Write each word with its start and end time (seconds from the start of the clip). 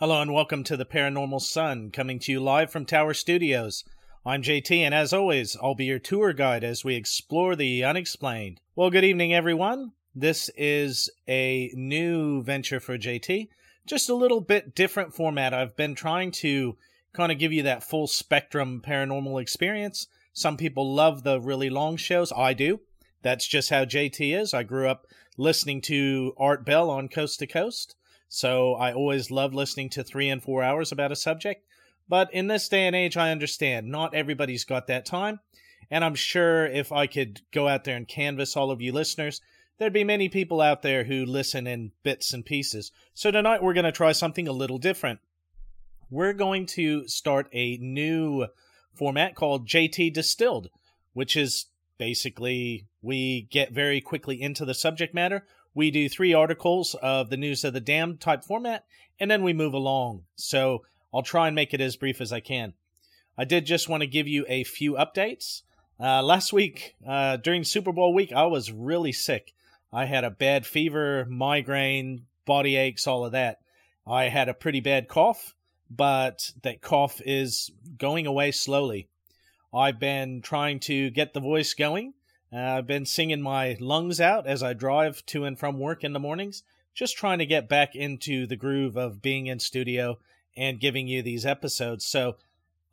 Hello 0.00 0.22
and 0.22 0.32
welcome 0.32 0.62
to 0.62 0.76
the 0.76 0.84
Paranormal 0.84 1.40
Son, 1.40 1.90
coming 1.90 2.20
to 2.20 2.30
you 2.30 2.38
live 2.38 2.70
from 2.70 2.84
Tower 2.84 3.12
Studios. 3.12 3.82
I'm 4.24 4.42
JT, 4.42 4.70
and 4.78 4.94
as 4.94 5.12
always, 5.12 5.56
I'll 5.60 5.74
be 5.74 5.86
your 5.86 5.98
tour 5.98 6.32
guide 6.32 6.62
as 6.62 6.84
we 6.84 6.94
explore 6.94 7.56
the 7.56 7.82
unexplained. 7.82 8.60
Well, 8.76 8.90
good 8.90 9.02
evening, 9.02 9.34
everyone. 9.34 9.90
This 10.14 10.52
is 10.56 11.10
a 11.26 11.72
new 11.74 12.44
venture 12.44 12.78
for 12.78 12.96
JT, 12.96 13.48
just 13.86 14.08
a 14.08 14.14
little 14.14 14.40
bit 14.40 14.72
different 14.72 15.14
format. 15.14 15.52
I've 15.52 15.74
been 15.74 15.96
trying 15.96 16.30
to 16.30 16.76
kind 17.12 17.32
of 17.32 17.40
give 17.40 17.52
you 17.52 17.64
that 17.64 17.82
full 17.82 18.06
spectrum 18.06 18.80
paranormal 18.86 19.42
experience. 19.42 20.06
Some 20.32 20.56
people 20.56 20.94
love 20.94 21.24
the 21.24 21.40
really 21.40 21.70
long 21.70 21.96
shows. 21.96 22.30
I 22.30 22.52
do. 22.52 22.78
That's 23.22 23.48
just 23.48 23.70
how 23.70 23.84
JT 23.84 24.40
is. 24.40 24.54
I 24.54 24.62
grew 24.62 24.88
up 24.88 25.08
listening 25.36 25.80
to 25.80 26.34
Art 26.36 26.64
Bell 26.64 26.88
on 26.88 27.08
Coast 27.08 27.40
to 27.40 27.48
Coast. 27.48 27.96
So 28.28 28.74
I 28.74 28.92
always 28.92 29.30
love 29.30 29.54
listening 29.54 29.90
to 29.90 30.04
three 30.04 30.28
and 30.28 30.42
four 30.42 30.62
hours 30.62 30.92
about 30.92 31.12
a 31.12 31.16
subject. 31.16 31.64
But 32.08 32.32
in 32.32 32.46
this 32.46 32.68
day 32.68 32.86
and 32.86 32.96
age, 32.96 33.16
I 33.16 33.30
understand 33.30 33.88
not 33.88 34.14
everybody's 34.14 34.64
got 34.64 34.86
that 34.86 35.06
time. 35.06 35.40
And 35.90 36.04
I'm 36.04 36.14
sure 36.14 36.66
if 36.66 36.92
I 36.92 37.06
could 37.06 37.40
go 37.52 37.66
out 37.66 37.84
there 37.84 37.96
and 37.96 38.06
canvass 38.06 38.56
all 38.56 38.70
of 38.70 38.80
you 38.80 38.92
listeners, 38.92 39.40
there'd 39.78 39.92
be 39.92 40.04
many 40.04 40.28
people 40.28 40.60
out 40.60 40.82
there 40.82 41.04
who 41.04 41.24
listen 41.24 41.66
in 41.66 41.92
bits 42.02 42.32
and 42.32 42.44
pieces. 42.44 42.92
So 43.14 43.30
tonight 43.30 43.62
we're 43.62 43.74
going 43.74 43.84
to 43.84 43.92
try 43.92 44.12
something 44.12 44.48
a 44.48 44.52
little 44.52 44.78
different. 44.78 45.20
We're 46.10 46.34
going 46.34 46.66
to 46.66 47.06
start 47.08 47.48
a 47.52 47.76
new 47.78 48.46
format 48.94 49.34
called 49.34 49.68
JT 49.68 50.12
Distilled, 50.12 50.68
which 51.12 51.36
is 51.36 51.66
basically 51.98 52.86
we 53.02 53.48
get 53.50 53.72
very 53.72 54.00
quickly 54.00 54.40
into 54.40 54.64
the 54.64 54.74
subject 54.74 55.14
matter 55.14 55.44
we 55.74 55.90
do 55.90 56.08
three 56.08 56.34
articles 56.34 56.94
of 57.02 57.30
the 57.30 57.36
news 57.36 57.64
of 57.64 57.72
the 57.72 57.80
dam 57.80 58.16
type 58.16 58.44
format, 58.44 58.84
and 59.20 59.30
then 59.30 59.42
we 59.42 59.52
move 59.52 59.74
along. 59.74 60.24
So 60.36 60.82
I'll 61.12 61.22
try 61.22 61.46
and 61.46 61.54
make 61.54 61.72
it 61.74 61.80
as 61.80 61.96
brief 61.96 62.20
as 62.20 62.32
I 62.32 62.40
can. 62.40 62.74
I 63.36 63.44
did 63.44 63.66
just 63.66 63.88
want 63.88 64.02
to 64.02 64.06
give 64.06 64.26
you 64.26 64.44
a 64.48 64.64
few 64.64 64.94
updates. 64.94 65.62
Uh, 66.00 66.22
last 66.22 66.52
week, 66.52 66.96
uh, 67.06 67.36
during 67.36 67.64
Super 67.64 67.92
Bowl 67.92 68.14
week, 68.14 68.32
I 68.32 68.44
was 68.44 68.72
really 68.72 69.12
sick. 69.12 69.52
I 69.92 70.04
had 70.04 70.24
a 70.24 70.30
bad 70.30 70.66
fever, 70.66 71.26
migraine, 71.28 72.26
body 72.44 72.76
aches, 72.76 73.06
all 73.06 73.24
of 73.24 73.32
that. 73.32 73.58
I 74.06 74.24
had 74.28 74.48
a 74.48 74.54
pretty 74.54 74.80
bad 74.80 75.08
cough, 75.08 75.54
but 75.90 76.52
that 76.62 76.82
cough 76.82 77.20
is 77.24 77.70
going 77.96 78.26
away 78.26 78.50
slowly. 78.52 79.08
I've 79.72 79.98
been 79.98 80.40
trying 80.40 80.80
to 80.80 81.10
get 81.10 81.34
the 81.34 81.40
voice 81.40 81.74
going 81.74 82.14
uh, 82.52 82.56
I've 82.56 82.86
been 82.86 83.06
singing 83.06 83.42
my 83.42 83.76
lungs 83.80 84.20
out 84.20 84.46
as 84.46 84.62
I 84.62 84.72
drive 84.72 85.24
to 85.26 85.44
and 85.44 85.58
from 85.58 85.78
work 85.78 86.04
in 86.04 86.12
the 86.12 86.20
mornings, 86.20 86.62
just 86.94 87.16
trying 87.16 87.38
to 87.38 87.46
get 87.46 87.68
back 87.68 87.94
into 87.94 88.46
the 88.46 88.56
groove 88.56 88.96
of 88.96 89.22
being 89.22 89.46
in 89.46 89.58
studio 89.58 90.18
and 90.56 90.80
giving 90.80 91.06
you 91.06 91.22
these 91.22 91.46
episodes. 91.46 92.04
So 92.04 92.36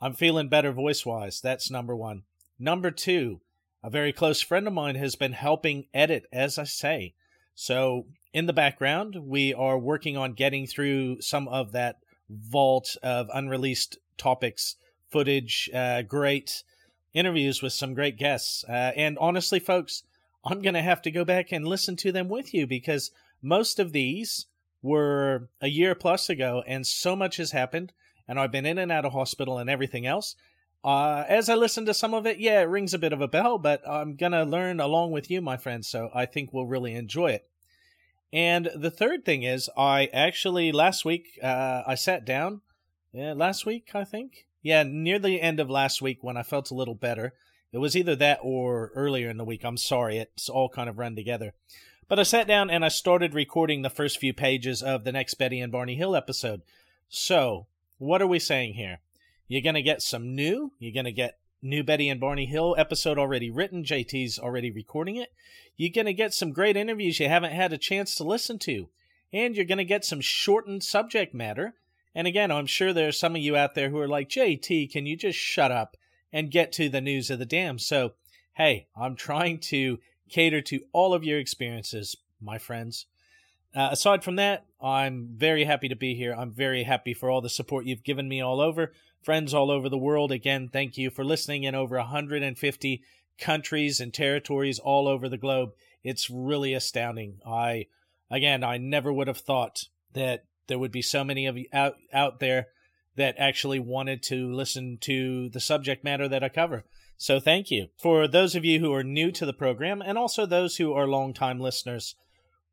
I'm 0.01 0.13
feeling 0.13 0.49
better 0.49 0.71
voice 0.71 1.05
wise. 1.05 1.41
That's 1.41 1.71
number 1.71 1.95
one. 1.95 2.23
Number 2.59 2.91
two, 2.91 3.41
a 3.83 3.89
very 3.89 4.13
close 4.13 4.41
friend 4.41 4.67
of 4.67 4.73
mine 4.73 4.95
has 4.95 5.15
been 5.15 5.33
helping 5.33 5.85
edit, 5.93 6.25
as 6.31 6.57
I 6.57 6.63
say. 6.65 7.13
So 7.55 8.05
in 8.33 8.45
the 8.45 8.53
background, 8.53 9.15
we 9.25 9.53
are 9.53 9.79
working 9.79 10.17
on 10.17 10.33
getting 10.33 10.67
through 10.67 11.21
some 11.21 11.47
of 11.47 11.71
that 11.71 11.97
vault 12.29 12.97
of 13.01 13.29
unreleased 13.33 13.97
topics, 14.17 14.75
footage, 15.09 15.69
uh, 15.73 16.01
great 16.01 16.63
interviews 17.15 17.61
with 17.61 17.73
some 17.73 17.95
great 17.95 18.17
guests. 18.17 18.63
Uh, 18.67 18.91
and 18.95 19.17
honestly, 19.17 19.59
folks, 19.59 20.03
I'm 20.43 20.61
going 20.61 20.75
to 20.75 20.81
have 20.81 21.01
to 21.03 21.11
go 21.11 21.25
back 21.25 21.51
and 21.51 21.67
listen 21.67 21.95
to 21.97 22.11
them 22.11 22.29
with 22.29 22.53
you 22.53 22.67
because 22.67 23.09
most 23.41 23.79
of 23.79 23.93
these 23.93 24.45
were 24.83 25.49
a 25.61 25.67
year 25.67 25.95
plus 25.95 26.29
ago, 26.29 26.63
and 26.67 26.85
so 26.85 27.15
much 27.15 27.37
has 27.37 27.51
happened. 27.51 27.93
And 28.27 28.39
I've 28.39 28.51
been 28.51 28.65
in 28.65 28.77
and 28.77 28.91
out 28.91 29.05
of 29.05 29.13
hospital 29.13 29.57
and 29.57 29.69
everything 29.69 30.05
else. 30.05 30.35
Uh, 30.83 31.23
as 31.27 31.49
I 31.49 31.55
listen 31.55 31.85
to 31.87 31.93
some 31.95 32.13
of 32.13 32.27
it, 32.27 32.37
yeah, 32.37 32.61
it 32.61 32.65
rings 32.69 32.93
a 32.93 32.99
bit 32.99 33.13
of 33.13 33.21
a 33.21 33.27
bell, 33.27 33.57
but 33.57 33.81
I'm 33.87 34.15
going 34.15 34.33
to 34.33 34.43
learn 34.43 34.79
along 34.79 35.11
with 35.11 35.31
you, 35.31 35.41
my 35.41 35.57
friends. 35.57 35.87
So 35.87 36.11
I 36.13 36.27
think 36.27 36.53
we'll 36.53 36.67
really 36.67 36.93
enjoy 36.93 37.31
it. 37.31 37.49
And 38.31 38.69
the 38.75 38.91
third 38.91 39.25
thing 39.25 39.43
is, 39.43 39.69
I 39.77 40.09
actually 40.13 40.71
last 40.71 41.05
week 41.05 41.39
uh, 41.41 41.83
I 41.87 41.95
sat 41.95 42.25
down. 42.25 42.61
Yeah, 43.13 43.33
last 43.33 43.65
week 43.65 43.91
I 43.95 44.03
think 44.03 44.45
yeah, 44.65 44.81
near 44.81 45.19
the 45.19 45.39
end 45.39 45.59
of 45.59 45.69
last 45.69 46.01
week 46.01 46.23
when 46.23 46.37
I 46.37 46.41
felt 46.41 46.71
a 46.71 46.73
little 46.73 46.95
better. 46.95 47.33
It 47.71 47.77
was 47.77 47.95
either 47.95 48.15
that 48.15 48.39
or 48.41 48.91
earlier 48.95 49.29
in 49.29 49.37
the 49.37 49.45
week. 49.45 49.63
I'm 49.63 49.77
sorry, 49.77 50.17
it's 50.17 50.49
all 50.49 50.69
kind 50.69 50.89
of 50.89 50.97
run 50.97 51.15
together. 51.15 51.53
But 52.07 52.17
I 52.19 52.23
sat 52.23 52.47
down 52.47 52.71
and 52.71 52.83
I 52.83 52.87
started 52.87 53.35
recording 53.35 53.83
the 53.83 53.91
first 53.91 54.17
few 54.17 54.33
pages 54.33 54.81
of 54.81 55.03
the 55.03 55.11
next 55.11 55.35
Betty 55.35 55.59
and 55.59 55.71
Barney 55.71 55.93
Hill 55.93 56.15
episode. 56.15 56.63
So, 57.09 57.67
what 57.99 58.23
are 58.23 58.27
we 58.27 58.39
saying 58.39 58.73
here? 58.73 59.01
You're 59.47 59.61
going 59.61 59.75
to 59.75 59.83
get 59.83 60.01
some 60.01 60.33
new, 60.33 60.71
you're 60.79 60.91
going 60.91 61.05
to 61.05 61.11
get 61.11 61.37
new 61.61 61.83
Betty 61.83 62.09
and 62.09 62.19
Barney 62.19 62.47
Hill 62.47 62.73
episode 62.75 63.19
already 63.19 63.51
written. 63.51 63.83
JT's 63.83 64.39
already 64.39 64.71
recording 64.71 65.17
it. 65.17 65.29
You're 65.77 65.93
going 65.93 66.07
to 66.07 66.13
get 66.13 66.33
some 66.33 66.51
great 66.51 66.75
interviews 66.75 67.19
you 67.19 67.29
haven't 67.29 67.53
had 67.53 67.71
a 67.71 67.77
chance 67.77 68.15
to 68.15 68.23
listen 68.23 68.57
to. 68.59 68.89
And 69.31 69.55
you're 69.55 69.63
going 69.63 69.77
to 69.77 69.85
get 69.85 70.05
some 70.05 70.21
shortened 70.21 70.83
subject 70.83 71.35
matter 71.35 71.75
and 72.15 72.27
again, 72.27 72.49
I'm 72.49 72.65
sure 72.65 72.93
there's 72.93 73.19
some 73.19 73.35
of 73.35 73.41
you 73.41 73.57
out 73.57 73.75
there 73.75 73.89
who 73.89 73.99
are 73.99 74.07
like, 74.07 74.29
JT, 74.29 74.91
can 74.91 75.05
you 75.05 75.17
just 75.17 75.37
shut 75.37 75.71
up 75.71 75.97
and 76.31 76.49
get 76.49 76.71
to 76.73 76.87
the 76.87 77.01
news 77.01 77.29
of 77.29 77.39
the 77.39 77.45
dam? 77.45 77.77
So, 77.77 78.13
hey, 78.53 78.87
I'm 78.95 79.17
trying 79.17 79.59
to 79.59 79.99
cater 80.29 80.61
to 80.61 80.79
all 80.93 81.13
of 81.13 81.25
your 81.25 81.37
experiences, 81.37 82.15
my 82.41 82.57
friends. 82.57 83.05
Uh, 83.75 83.89
aside 83.91 84.23
from 84.23 84.37
that, 84.37 84.65
I'm 84.81 85.27
very 85.35 85.65
happy 85.65 85.89
to 85.89 85.95
be 85.95 86.15
here. 86.15 86.33
I'm 86.33 86.51
very 86.51 86.83
happy 86.83 87.13
for 87.13 87.29
all 87.29 87.41
the 87.41 87.49
support 87.49 87.85
you've 87.85 88.03
given 88.03 88.29
me 88.29 88.39
all 88.39 88.61
over. 88.61 88.93
Friends 89.21 89.53
all 89.53 89.69
over 89.69 89.89
the 89.89 89.97
world, 89.97 90.31
again, 90.31 90.69
thank 90.71 90.97
you 90.97 91.09
for 91.09 91.25
listening 91.25 91.63
in 91.63 91.75
over 91.75 91.97
150 91.97 93.03
countries 93.37 93.99
and 93.99 94.13
territories 94.13 94.79
all 94.79 95.07
over 95.09 95.27
the 95.27 95.37
globe. 95.37 95.73
It's 96.03 96.29
really 96.29 96.73
astounding. 96.73 97.39
I, 97.45 97.87
again, 98.31 98.63
I 98.63 98.77
never 98.77 99.11
would 99.11 99.27
have 99.27 99.39
thought 99.39 99.89
that 100.13 100.45
there 100.67 100.79
would 100.79 100.91
be 100.91 101.01
so 101.01 101.23
many 101.23 101.45
of 101.45 101.57
you 101.57 101.65
out 101.71 101.95
out 102.13 102.39
there 102.39 102.67
that 103.15 103.35
actually 103.37 103.79
wanted 103.79 104.21
to 104.23 104.51
listen 104.51 104.97
to 105.01 105.49
the 105.49 105.59
subject 105.59 106.03
matter 106.03 106.27
that 106.27 106.43
I 106.43 106.49
cover. 106.49 106.83
So 107.17 107.39
thank 107.39 107.71
you. 107.71 107.87
For 107.97 108.27
those 108.27 108.55
of 108.55 108.65
you 108.65 108.79
who 108.79 108.93
are 108.93 109.03
new 109.03 109.31
to 109.31 109.45
the 109.45 109.53
program 109.53 110.01
and 110.01 110.17
also 110.17 110.45
those 110.45 110.77
who 110.77 110.93
are 110.93 111.07
longtime 111.07 111.59
listeners, 111.59 112.15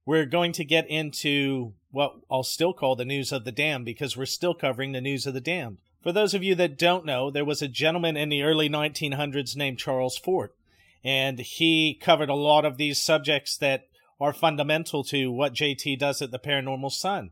we're 0.05 0.27
going 0.27 0.53
to 0.53 0.65
get 0.65 0.91
into 0.91 1.75
what 1.91 2.15
I'll 2.31 2.43
still 2.43 2.73
call 2.73 2.97
the 2.97 3.05
news 3.05 3.31
of 3.31 3.45
the 3.45 3.53
damned 3.53 3.85
because 3.85 4.17
we're 4.17 4.27
still 4.27 4.55
covering 4.55 4.93
the 4.93 5.01
news 5.01 5.27
of 5.27 5.35
the 5.35 5.41
damned. 5.41 5.79
For 6.03 6.11
those 6.11 6.35
of 6.35 6.43
you 6.43 6.57
that 6.57 6.77
don't 6.77 7.07
know, 7.07 7.31
there 7.31 7.45
was 7.45 7.63
a 7.63 7.69
gentleman 7.69 8.17
in 8.17 8.29
the 8.29 8.43
early 8.43 8.69
1900s 8.69 9.55
named 9.55 9.79
Charles 9.79 10.19
Fort, 10.19 10.57
and 11.05 11.39
he 11.39 11.95
covered 11.95 12.29
a 12.29 12.35
lot 12.35 12.65
of 12.65 12.77
these 12.77 13.01
subjects 13.01 13.57
that 13.59 13.85
are 14.21 14.33
fundamental 14.33 15.05
to 15.05 15.31
what 15.31 15.55
JT 15.55 16.01
does 16.01 16.21
at 16.21 16.33
the 16.33 16.41
Paranormal 16.41 16.91
Son 16.91 17.31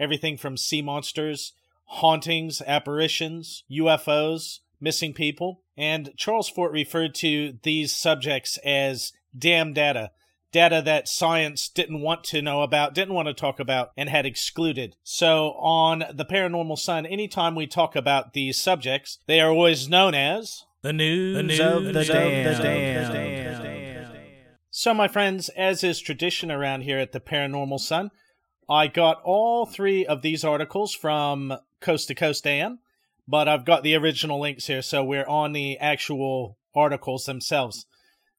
everything 0.00 0.36
from 0.36 0.56
sea 0.56 0.82
monsters, 0.82 1.52
hauntings, 1.84 2.62
apparitions, 2.66 3.62
UFOs, 3.70 4.60
missing 4.80 5.12
people. 5.12 5.60
And 5.76 6.12
Charles 6.16 6.48
Fort 6.48 6.72
referred 6.72 7.14
to 7.16 7.58
these 7.62 7.94
subjects 7.94 8.58
as 8.64 9.12
damn 9.36 9.72
data, 9.72 10.10
data 10.52 10.82
that 10.84 11.08
science 11.08 11.68
didn't 11.68 12.00
want 12.00 12.24
to 12.24 12.42
know 12.42 12.62
about, 12.62 12.94
didn't 12.94 13.14
want 13.14 13.28
to 13.28 13.34
talk 13.34 13.60
about, 13.60 13.92
and 13.96 14.08
had 14.08 14.26
excluded. 14.26 14.96
So 15.04 15.52
on 15.52 16.04
the 16.12 16.24
Paranormal 16.24 16.78
Son, 16.78 17.06
anytime 17.06 17.54
we 17.54 17.66
talk 17.66 17.94
about 17.94 18.32
these 18.32 18.60
subjects, 18.60 19.18
they 19.26 19.40
are 19.40 19.50
always 19.50 19.88
known 19.88 20.14
as 20.14 20.64
the 20.82 20.92
news, 20.92 21.36
the 21.36 21.42
news 21.42 21.60
of 21.60 21.84
the, 21.84 21.92
the 21.92 22.04
damned. 22.04 23.80
So, 24.72 24.94
my 24.94 25.08
friends, 25.08 25.48
as 25.50 25.82
is 25.82 26.00
tradition 26.00 26.50
around 26.50 26.82
here 26.82 26.98
at 26.98 27.10
the 27.10 27.20
Paranormal 27.20 27.80
Son, 27.80 28.10
I 28.70 28.86
got 28.86 29.20
all 29.24 29.66
three 29.66 30.06
of 30.06 30.22
these 30.22 30.44
articles 30.44 30.94
from 30.94 31.58
Coast 31.80 32.06
to 32.06 32.14
Coast 32.14 32.44
Dan, 32.44 32.78
but 33.26 33.48
I've 33.48 33.64
got 33.64 33.82
the 33.82 33.96
original 33.96 34.40
links 34.40 34.68
here, 34.68 34.80
so 34.80 35.02
we're 35.02 35.26
on 35.26 35.52
the 35.52 35.76
actual 35.78 36.56
articles 36.72 37.24
themselves. 37.24 37.86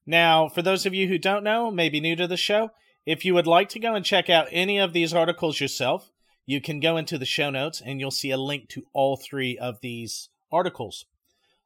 Now, 0.06 0.48
for 0.48 0.62
those 0.62 0.86
of 0.86 0.94
you 0.94 1.06
who 1.06 1.18
don't 1.18 1.44
know, 1.44 1.70
maybe 1.70 2.00
new 2.00 2.16
to 2.16 2.26
the 2.26 2.38
show, 2.38 2.70
if 3.04 3.26
you 3.26 3.34
would 3.34 3.46
like 3.46 3.68
to 3.70 3.78
go 3.78 3.94
and 3.94 4.06
check 4.06 4.30
out 4.30 4.48
any 4.50 4.78
of 4.78 4.94
these 4.94 5.12
articles 5.12 5.60
yourself, 5.60 6.10
you 6.46 6.62
can 6.62 6.80
go 6.80 6.96
into 6.96 7.18
the 7.18 7.26
show 7.26 7.50
notes 7.50 7.82
and 7.84 8.00
you'll 8.00 8.10
see 8.10 8.30
a 8.30 8.38
link 8.38 8.70
to 8.70 8.86
all 8.94 9.18
three 9.18 9.58
of 9.58 9.82
these 9.82 10.30
articles. 10.50 11.04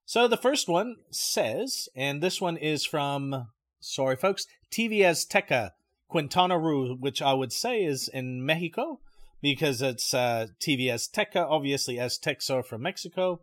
So 0.07 0.27
the 0.27 0.37
first 0.37 0.69
one 0.69 0.97
says, 1.12 1.89
and 1.95 2.21
this 2.21 2.41
one 2.41 2.57
is 2.57 2.85
from, 2.85 3.47
sorry 3.79 4.17
folks, 4.17 4.49
TV 4.73 5.03
Azteca 5.03 5.71
Quintana 6.08 6.58
Roo, 6.58 6.94
which 6.94 7.20
I 7.20 7.32
would 7.32 7.53
say 7.53 7.85
is 7.85 8.08
in 8.08 8.44
Mexico 8.44 9.00
because 9.43 9.82
it's 9.82 10.14
uh, 10.14 10.49
TV 10.61 10.87
Azteca. 10.87 11.47
Obviously, 11.49 11.99
Aztecs 11.99 12.50
are 12.50 12.62
from 12.62 12.82
Mexico. 12.82 13.41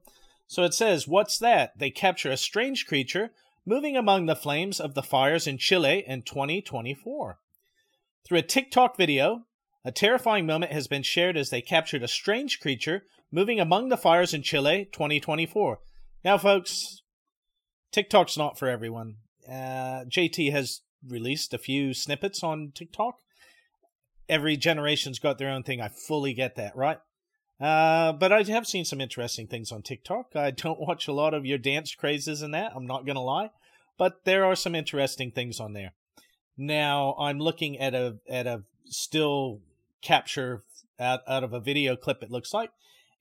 So 0.48 0.64
it 0.64 0.74
says, 0.74 1.08
What's 1.08 1.38
that? 1.40 1.78
They 1.78 1.90
capture 1.90 2.32
a 2.32 2.38
strange 2.38 2.86
creature 2.86 3.32
moving 3.66 3.96
among 3.96 4.26
the 4.26 4.36
flames 4.36 4.80
of 4.80 4.94
the 4.94 5.04
fires 5.04 5.48
in 5.48 5.58
Chile 5.58 6.04
in 6.06 6.22
2024. 6.24 7.40
Through 8.26 8.38
a 8.38 8.44
TikTok 8.44 8.98
video, 8.98 9.46
A 9.86 9.92
terrifying 9.92 10.46
moment 10.46 10.72
has 10.72 10.88
been 10.88 11.04
shared 11.04 11.36
as 11.36 11.50
they 11.50 11.62
captured 11.62 12.04
a 12.04 12.08
strange 12.08 12.62
creature 12.62 13.04
moving 13.32 13.60
among 13.60 13.90
the 13.90 13.98
fires 13.98 14.34
in 14.34 14.42
Chile 14.42 14.88
2024. 14.94 15.80
Now, 16.24 16.38
folks, 16.38 17.02
TikTok's 17.92 18.38
not 18.38 18.58
for 18.58 18.70
everyone. 18.70 19.18
Uh, 19.48 20.06
JT 20.08 20.52
has 20.54 20.82
released 21.08 21.54
a 21.54 21.58
few 21.58 21.94
snippets 21.94 22.44
on 22.44 22.72
TikTok. 22.74 23.20
Every 24.30 24.58
generation's 24.58 25.20
got 25.20 25.38
their 25.38 25.50
own 25.50 25.64
thing. 25.64 25.82
I 25.82 25.90
fully 25.90 26.34
get 26.34 26.56
that, 26.56 26.76
right? 26.76 27.00
Uh, 27.60 28.14
but 28.14 28.32
I 28.32 28.44
have 28.44 28.68
seen 28.68 28.86
some 28.86 29.02
interesting 29.02 29.48
things 29.48 29.72
on 29.72 29.82
TikTok. 29.82 30.36
I 30.36 30.52
don't 30.52 30.80
watch 30.80 31.08
a 31.08 31.14
lot 31.14 31.34
of 31.34 31.46
your 31.46 31.58
dance 31.58 31.94
crazes 31.96 32.42
and 32.42 32.54
that, 32.54 32.74
I'm 32.76 32.88
not 32.88 33.06
to 33.06 33.20
lie. 33.20 33.52
But 33.98 34.26
there 34.26 34.44
are 34.46 34.56
some 34.56 34.76
interesting 34.76 35.32
things 35.32 35.60
on 35.60 35.74
there. 35.74 35.94
Now, 36.58 37.16
I'm 37.20 37.40
looking 37.40 37.80
at 37.80 37.94
a 37.94 38.18
at 38.30 38.48
a 38.48 38.64
still 38.86 39.62
capture 40.02 40.64
out, 41.00 41.22
out 41.28 41.44
of 41.44 41.54
a 41.54 41.60
video 41.60 41.96
clip, 41.96 42.22
it 42.22 42.32
looks 42.32 42.54
like. 42.54 42.72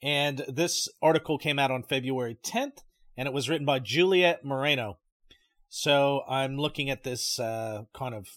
And 0.03 0.45
this 0.49 0.89
article 1.01 1.39
came 1.39 1.59
out 1.59 1.71
on 1.71 1.83
February 1.83 2.37
10th, 2.43 2.79
and 3.17 3.29
it 3.29 3.33
was 3.33 3.49
written 3.49 3.67
by 3.67 3.79
Juliet 3.79 4.45
Moreno. 4.45 4.99
So 5.75 6.23
I'm 6.29 6.59
looking 6.59 6.91
at 6.91 7.03
this 7.03 7.41
uh, 7.41 7.85
kind 7.95 8.15
of 8.15 8.29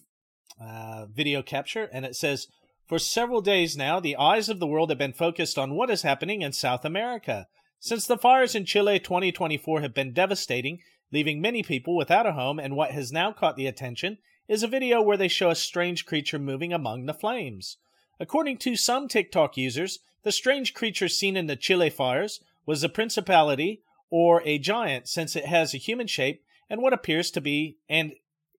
uh, 0.57 1.05
video 1.07 1.41
capture, 1.41 1.89
and 1.91 2.05
it 2.05 2.15
says 2.15 2.47
For 2.87 2.97
several 2.97 3.41
days 3.41 3.75
now, 3.75 3.99
the 3.99 4.15
eyes 4.15 4.47
of 4.47 4.61
the 4.61 4.65
world 4.65 4.89
have 4.89 4.97
been 4.97 5.11
focused 5.11 5.57
on 5.57 5.75
what 5.75 5.89
is 5.89 6.03
happening 6.03 6.43
in 6.43 6.53
South 6.53 6.85
America. 6.85 7.47
Since 7.77 8.07
the 8.07 8.17
fires 8.17 8.55
in 8.55 8.63
Chile 8.63 9.01
2024 9.01 9.81
have 9.81 9.93
been 9.93 10.13
devastating, 10.13 10.79
leaving 11.11 11.41
many 11.41 11.61
people 11.61 11.97
without 11.97 12.25
a 12.25 12.31
home, 12.31 12.57
and 12.57 12.73
what 12.73 12.91
has 12.91 13.11
now 13.11 13.33
caught 13.33 13.57
the 13.57 13.67
attention 13.67 14.17
is 14.47 14.63
a 14.63 14.67
video 14.67 15.01
where 15.01 15.17
they 15.17 15.27
show 15.27 15.49
a 15.49 15.55
strange 15.55 16.05
creature 16.05 16.39
moving 16.39 16.71
among 16.71 17.05
the 17.05 17.13
flames. 17.13 17.75
According 18.17 18.59
to 18.59 18.77
some 18.77 19.09
TikTok 19.09 19.57
users, 19.57 19.99
the 20.23 20.31
strange 20.31 20.73
creature 20.73 21.09
seen 21.09 21.35
in 21.35 21.47
the 21.47 21.57
Chile 21.57 21.89
fires 21.89 22.39
was 22.65 22.81
a 22.81 22.87
principality 22.87 23.81
or 24.09 24.41
a 24.45 24.57
giant 24.57 25.09
since 25.09 25.35
it 25.35 25.47
has 25.47 25.73
a 25.73 25.77
human 25.77 26.07
shape 26.07 26.41
and 26.69 26.81
what 26.81 26.93
appears 26.93 27.31
to 27.31 27.41
be 27.41 27.77
and 27.89 28.13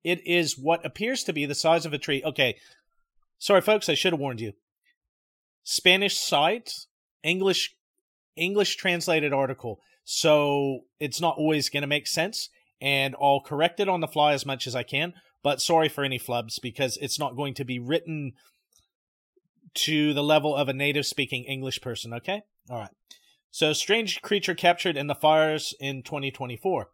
it 0.04 0.24
is 0.26 0.56
what 0.56 0.84
appears 0.86 1.24
to 1.24 1.32
be 1.32 1.46
the 1.46 1.54
size 1.54 1.84
of 1.84 1.92
a 1.92 1.98
tree. 1.98 2.22
Okay. 2.24 2.56
Sorry 3.38 3.60
folks, 3.60 3.88
I 3.88 3.94
should 3.94 4.12
have 4.12 4.20
warned 4.20 4.40
you. 4.40 4.52
Spanish 5.64 6.16
site, 6.16 6.72
English 7.22 7.74
English 8.36 8.76
translated 8.76 9.32
article. 9.32 9.80
So 10.04 10.80
it's 11.00 11.20
not 11.20 11.36
always 11.38 11.68
going 11.68 11.82
to 11.82 11.88
make 11.88 12.06
sense 12.06 12.48
and 12.80 13.16
I'll 13.20 13.40
correct 13.40 13.80
it 13.80 13.88
on 13.88 14.00
the 14.00 14.06
fly 14.06 14.32
as 14.32 14.46
much 14.46 14.66
as 14.66 14.76
I 14.76 14.82
can, 14.82 15.14
but 15.42 15.60
sorry 15.60 15.88
for 15.88 16.04
any 16.04 16.18
flubs 16.18 16.60
because 16.60 16.98
it's 16.98 17.18
not 17.18 17.36
going 17.36 17.54
to 17.54 17.64
be 17.64 17.78
written 17.78 18.32
to 19.74 20.14
the 20.14 20.22
level 20.22 20.54
of 20.54 20.68
a 20.68 20.72
native 20.72 21.06
speaking 21.06 21.44
English 21.44 21.80
person, 21.80 22.14
okay? 22.14 22.42
All 22.70 22.78
right. 22.78 22.90
So, 23.50 23.72
strange 23.72 24.20
creature 24.22 24.54
captured 24.54 24.96
in 24.96 25.06
the 25.06 25.14
fires 25.14 25.74
in 25.80 26.02
2024. 26.02 26.88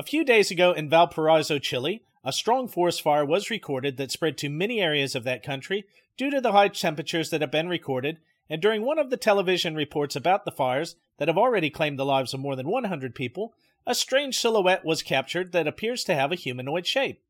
A 0.00 0.02
few 0.02 0.24
days 0.24 0.50
ago 0.50 0.72
in 0.72 0.88
Valparaiso, 0.88 1.58
Chile, 1.58 2.02
a 2.24 2.32
strong 2.32 2.68
forest 2.68 3.02
fire 3.02 3.22
was 3.22 3.50
recorded 3.50 3.98
that 3.98 4.10
spread 4.10 4.38
to 4.38 4.48
many 4.48 4.80
areas 4.80 5.14
of 5.14 5.24
that 5.24 5.42
country 5.42 5.84
due 6.16 6.30
to 6.30 6.40
the 6.40 6.52
high 6.52 6.68
temperatures 6.68 7.28
that 7.28 7.42
have 7.42 7.50
been 7.50 7.68
recorded. 7.68 8.18
And 8.48 8.62
during 8.62 8.80
one 8.80 8.98
of 8.98 9.10
the 9.10 9.18
television 9.18 9.74
reports 9.74 10.16
about 10.16 10.46
the 10.46 10.52
fires 10.52 10.96
that 11.18 11.28
have 11.28 11.36
already 11.36 11.68
claimed 11.68 11.98
the 11.98 12.06
lives 12.06 12.32
of 12.32 12.40
more 12.40 12.56
than 12.56 12.66
100 12.66 13.14
people, 13.14 13.52
a 13.86 13.94
strange 13.94 14.38
silhouette 14.38 14.86
was 14.86 15.02
captured 15.02 15.52
that 15.52 15.68
appears 15.68 16.02
to 16.04 16.14
have 16.14 16.32
a 16.32 16.34
humanoid 16.34 16.86
shape. 16.86 17.22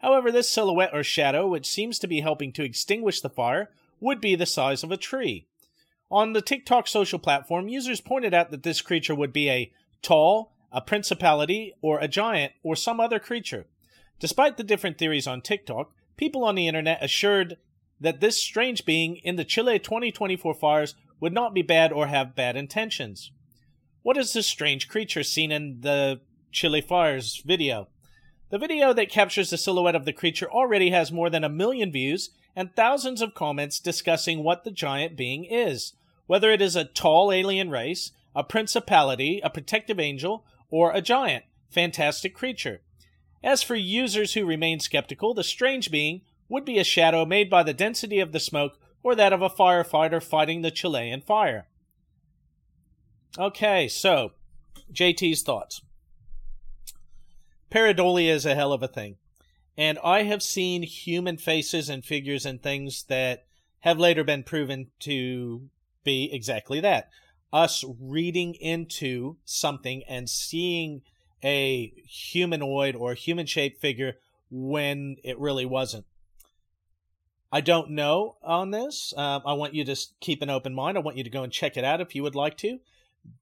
However, 0.00 0.30
this 0.30 0.50
silhouette 0.50 0.90
or 0.92 1.02
shadow, 1.02 1.48
which 1.48 1.64
seems 1.64 1.98
to 2.00 2.06
be 2.06 2.20
helping 2.20 2.52
to 2.52 2.62
extinguish 2.62 3.22
the 3.22 3.30
fire, 3.30 3.70
would 4.00 4.20
be 4.20 4.34
the 4.34 4.44
size 4.44 4.84
of 4.84 4.92
a 4.92 4.98
tree. 4.98 5.46
On 6.10 6.34
the 6.34 6.42
TikTok 6.42 6.88
social 6.88 7.18
platform, 7.18 7.70
users 7.70 8.02
pointed 8.02 8.34
out 8.34 8.50
that 8.50 8.64
this 8.64 8.82
creature 8.82 9.14
would 9.14 9.32
be 9.32 9.48
a 9.48 9.72
tall, 10.02 10.52
a 10.72 10.80
principality, 10.80 11.74
or 11.80 11.98
a 11.98 12.08
giant, 12.08 12.52
or 12.62 12.76
some 12.76 13.00
other 13.00 13.18
creature. 13.18 13.66
Despite 14.20 14.56
the 14.56 14.64
different 14.64 14.98
theories 14.98 15.26
on 15.26 15.40
TikTok, 15.40 15.92
people 16.16 16.44
on 16.44 16.54
the 16.54 16.68
internet 16.68 17.02
assured 17.02 17.56
that 18.00 18.20
this 18.20 18.42
strange 18.42 18.84
being 18.84 19.16
in 19.16 19.36
the 19.36 19.44
Chile 19.44 19.78
2024 19.78 20.54
fires 20.54 20.94
would 21.20 21.32
not 21.32 21.54
be 21.54 21.62
bad 21.62 21.92
or 21.92 22.06
have 22.06 22.36
bad 22.36 22.56
intentions. 22.56 23.32
What 24.02 24.16
is 24.16 24.32
this 24.32 24.46
strange 24.46 24.88
creature 24.88 25.22
seen 25.22 25.50
in 25.50 25.80
the 25.80 26.20
Chile 26.52 26.80
fires 26.80 27.42
video? 27.44 27.88
The 28.50 28.58
video 28.58 28.92
that 28.94 29.10
captures 29.10 29.50
the 29.50 29.58
silhouette 29.58 29.94
of 29.94 30.04
the 30.04 30.12
creature 30.12 30.50
already 30.50 30.90
has 30.90 31.12
more 31.12 31.28
than 31.28 31.44
a 31.44 31.48
million 31.48 31.92
views 31.92 32.30
and 32.56 32.74
thousands 32.74 33.20
of 33.20 33.34
comments 33.34 33.78
discussing 33.78 34.42
what 34.42 34.64
the 34.64 34.70
giant 34.70 35.16
being 35.16 35.44
is, 35.44 35.92
whether 36.26 36.50
it 36.50 36.62
is 36.62 36.74
a 36.74 36.84
tall 36.84 37.30
alien 37.30 37.70
race, 37.70 38.12
a 38.34 38.42
principality, 38.42 39.40
a 39.44 39.50
protective 39.50 40.00
angel, 40.00 40.44
or 40.70 40.92
a 40.92 41.00
giant, 41.00 41.44
fantastic 41.70 42.34
creature. 42.34 42.80
As 43.42 43.62
for 43.62 43.76
users 43.76 44.34
who 44.34 44.44
remain 44.44 44.80
skeptical, 44.80 45.34
the 45.34 45.44
strange 45.44 45.90
being 45.90 46.22
would 46.48 46.64
be 46.64 46.78
a 46.78 46.84
shadow 46.84 47.24
made 47.24 47.48
by 47.50 47.62
the 47.62 47.74
density 47.74 48.20
of 48.20 48.32
the 48.32 48.40
smoke 48.40 48.78
or 49.02 49.14
that 49.14 49.32
of 49.32 49.42
a 49.42 49.50
firefighter 49.50 50.22
fighting 50.22 50.62
the 50.62 50.70
Chilean 50.70 51.20
fire. 51.20 51.68
Okay, 53.38 53.86
so 53.88 54.32
JT's 54.92 55.42
thoughts. 55.42 55.82
Pareidolia 57.70 58.30
is 58.30 58.46
a 58.46 58.54
hell 58.54 58.72
of 58.72 58.82
a 58.82 58.88
thing. 58.88 59.16
And 59.76 59.98
I 60.02 60.22
have 60.22 60.42
seen 60.42 60.82
human 60.82 61.36
faces 61.36 61.88
and 61.88 62.04
figures 62.04 62.44
and 62.44 62.60
things 62.60 63.04
that 63.04 63.44
have 63.80 63.98
later 63.98 64.24
been 64.24 64.42
proven 64.42 64.88
to 65.00 65.68
be 66.02 66.30
exactly 66.32 66.80
that. 66.80 67.10
Us 67.52 67.84
reading 68.00 68.54
into 68.54 69.36
something 69.44 70.02
and 70.08 70.28
seeing 70.28 71.02
a 71.42 71.92
humanoid 72.06 72.94
or 72.94 73.14
human 73.14 73.46
shaped 73.46 73.80
figure 73.80 74.16
when 74.50 75.16
it 75.22 75.38
really 75.38 75.66
wasn't. 75.66 76.04
I 77.50 77.60
don't 77.60 77.90
know 77.90 78.36
on 78.42 78.70
this. 78.70 79.14
Um, 79.16 79.42
I 79.46 79.54
want 79.54 79.74
you 79.74 79.84
to 79.84 79.96
keep 80.20 80.42
an 80.42 80.50
open 80.50 80.74
mind. 80.74 80.98
I 80.98 81.00
want 81.00 81.16
you 81.16 81.24
to 81.24 81.30
go 81.30 81.42
and 81.42 81.52
check 81.52 81.76
it 81.76 81.84
out 81.84 82.00
if 82.00 82.14
you 82.14 82.22
would 82.22 82.34
like 82.34 82.56
to. 82.58 82.80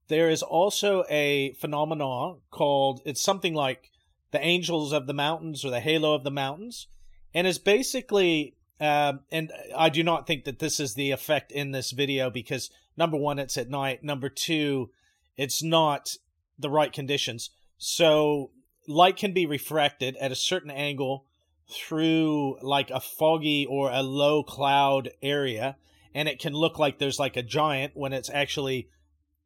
There 0.09 0.31
is 0.31 0.43
also 0.43 1.05
a 1.09 1.53
phenomenon 1.55 2.39
called, 2.51 3.01
it's 3.05 3.23
something 3.23 3.55
like 3.55 3.91
the 4.31 4.45
Angels 4.45 4.93
of 4.93 5.07
the 5.07 5.15
Mountains 5.15 5.65
or 5.65 5.71
the 5.71 5.81
Halo 5.81 6.15
of 6.15 6.25
the 6.25 6.31
Mountains, 6.31 6.89
and 7.35 7.47
is 7.47 7.59
basically. 7.59 8.56
Uh, 8.81 9.15
and 9.31 9.53
I 9.77 9.89
do 9.89 10.03
not 10.03 10.27
think 10.27 10.45
that 10.45 10.59
this 10.59 10.79
is 10.79 10.95
the 10.95 11.11
effect 11.11 11.51
in 11.51 11.71
this 11.71 11.93
video 11.93 12.31
because 12.31 12.71
number 12.97 13.17
one, 13.17 13.39
it's 13.39 13.57
at 13.57 13.71
night. 13.71 14.05
Number 14.05 14.29
two, 14.29 14.91
it's 15.37 15.63
not 15.63 16.17
the 16.59 16.71
right 16.71 16.93
conditions. 16.93 17.51
So 17.79 18.51
light 18.87 19.17
can 19.17 19.33
be 19.33 19.47
refracted 19.47 20.17
at 20.17 20.33
a 20.33 20.37
certain 20.37 20.71
angle 20.71 21.27
through 21.71 22.59
like 22.63 22.91
a 22.91 23.01
foggy 23.01 23.67
or 23.67 23.91
a 23.91 24.03
low 24.03 24.43
cloud 24.43 25.11
area, 25.23 25.77
and 26.15 26.29
it 26.29 26.39
can 26.39 26.53
look 26.53 26.79
like 26.79 26.99
there's 26.99 27.19
like 27.19 27.37
a 27.37 27.43
giant 27.43 27.97
when 27.97 28.13
it's 28.13 28.31
actually 28.31 28.89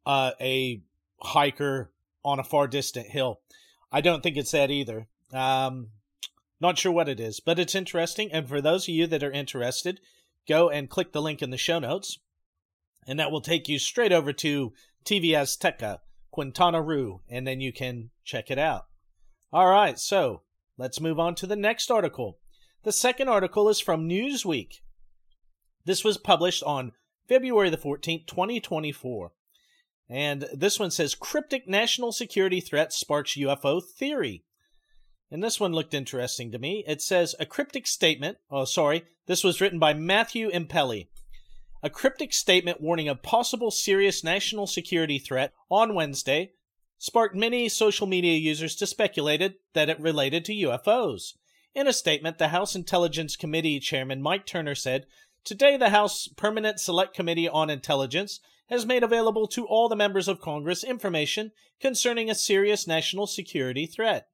uh, 0.05 0.31
a 0.39 0.81
hiker 1.19 1.91
on 2.23 2.39
a 2.39 2.43
far 2.43 2.67
distant 2.67 3.07
hill. 3.07 3.39
I 3.91 4.01
don't 4.01 4.21
think 4.21 4.37
it's 4.37 4.51
that 4.51 4.71
either. 4.71 5.07
Um, 5.33 5.87
not 6.61 6.77
sure 6.77 6.91
what 6.91 7.09
it 7.09 7.19
is, 7.19 7.39
but 7.39 7.59
it's 7.59 7.75
interesting. 7.75 8.31
And 8.31 8.47
for 8.47 8.61
those 8.61 8.85
of 8.85 8.93
you 8.93 9.07
that 9.07 9.23
are 9.23 9.31
interested, 9.31 9.99
go 10.47 10.69
and 10.69 10.89
click 10.89 11.11
the 11.11 11.21
link 11.21 11.41
in 11.41 11.49
the 11.49 11.57
show 11.57 11.79
notes, 11.79 12.19
and 13.07 13.19
that 13.19 13.31
will 13.31 13.41
take 13.41 13.67
you 13.67 13.79
straight 13.79 14.11
over 14.11 14.31
to 14.33 14.73
TV 15.03 15.29
Azteca, 15.31 15.99
Quintana 16.31 16.81
Roo, 16.81 17.21
and 17.27 17.47
then 17.47 17.59
you 17.61 17.73
can 17.73 18.11
check 18.23 18.51
it 18.51 18.59
out. 18.59 18.85
All 19.51 19.69
right, 19.69 19.99
so 19.99 20.43
let's 20.77 21.01
move 21.01 21.19
on 21.19 21.35
to 21.35 21.47
the 21.47 21.55
next 21.55 21.91
article. 21.91 22.39
The 22.83 22.91
second 22.91 23.27
article 23.27 23.67
is 23.69 23.79
from 23.79 24.07
Newsweek. 24.07 24.81
This 25.85 26.03
was 26.03 26.17
published 26.17 26.63
on 26.63 26.93
February 27.27 27.69
the 27.69 27.77
14th, 27.77 28.27
2024. 28.27 29.31
And 30.09 30.47
this 30.53 30.79
one 30.79 30.91
says 30.91 31.15
cryptic 31.15 31.67
national 31.67 32.11
security 32.11 32.59
threat 32.59 32.91
sparks 32.91 33.37
UFO 33.37 33.81
theory. 33.83 34.43
And 35.31 35.41
this 35.41 35.61
one 35.61 35.71
looked 35.71 35.93
interesting 35.93 36.51
to 36.51 36.59
me. 36.59 36.83
It 36.85 37.01
says 37.01 37.35
a 37.39 37.45
cryptic 37.45 37.87
statement. 37.87 38.37
Oh, 38.49 38.65
sorry. 38.65 39.05
This 39.27 39.45
was 39.45 39.61
written 39.61 39.79
by 39.79 39.93
Matthew 39.93 40.51
Impelli. 40.51 41.07
A 41.81 41.89
cryptic 41.89 42.33
statement 42.33 42.81
warning 42.81 43.07
of 43.07 43.23
possible 43.23 43.71
serious 43.71 44.23
national 44.23 44.67
security 44.67 45.17
threat 45.17 45.53
on 45.69 45.95
Wednesday 45.95 46.51
sparked 46.97 47.35
many 47.35 47.69
social 47.69 48.05
media 48.05 48.37
users 48.37 48.75
to 48.75 48.85
speculate 48.85 49.55
that 49.73 49.89
it 49.89 49.99
related 49.99 50.43
to 50.45 50.53
UFOs. 50.53 51.33
In 51.73 51.87
a 51.87 51.93
statement, 51.93 52.37
the 52.37 52.49
House 52.49 52.75
Intelligence 52.75 53.37
Committee 53.37 53.79
Chairman 53.79 54.21
Mike 54.21 54.45
Turner 54.45 54.75
said, 54.75 55.07
Today, 55.43 55.77
the 55.77 55.89
House 55.89 56.27
Permanent 56.27 56.79
Select 56.79 57.15
Committee 57.15 57.49
on 57.49 57.69
Intelligence 57.69 58.41
has 58.69 58.85
made 58.85 59.01
available 59.01 59.47
to 59.47 59.65
all 59.65 59.89
the 59.89 59.95
members 59.95 60.27
of 60.27 60.41
Congress 60.41 60.83
information 60.83 61.51
concerning 61.79 62.29
a 62.29 62.35
serious 62.35 62.85
national 62.85 63.25
security 63.25 63.87
threat. 63.87 64.27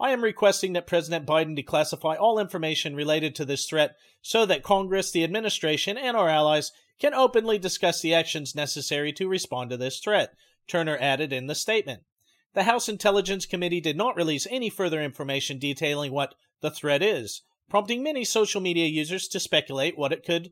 I 0.00 0.10
am 0.10 0.22
requesting 0.22 0.74
that 0.74 0.86
President 0.86 1.26
Biden 1.26 1.58
declassify 1.58 2.18
all 2.18 2.38
information 2.38 2.94
related 2.94 3.34
to 3.34 3.44
this 3.44 3.66
threat 3.66 3.96
so 4.22 4.46
that 4.46 4.62
Congress, 4.62 5.10
the 5.10 5.24
administration, 5.24 5.98
and 5.98 6.16
our 6.16 6.28
allies 6.28 6.70
can 7.00 7.14
openly 7.14 7.58
discuss 7.58 8.00
the 8.00 8.14
actions 8.14 8.54
necessary 8.54 9.12
to 9.14 9.28
respond 9.28 9.70
to 9.70 9.76
this 9.76 9.98
threat, 9.98 10.34
Turner 10.68 10.96
added 11.00 11.32
in 11.32 11.46
the 11.46 11.54
statement. 11.54 12.02
The 12.54 12.64
House 12.64 12.88
Intelligence 12.88 13.46
Committee 13.46 13.80
did 13.80 13.96
not 13.96 14.16
release 14.16 14.46
any 14.50 14.70
further 14.70 15.02
information 15.02 15.58
detailing 15.58 16.12
what 16.12 16.34
the 16.60 16.70
threat 16.70 17.02
is, 17.02 17.42
prompting 17.68 18.02
many 18.02 18.24
social 18.24 18.60
media 18.60 18.86
users 18.86 19.28
to 19.28 19.40
speculate 19.40 19.98
what 19.98 20.12
it 20.12 20.24
could 20.24 20.50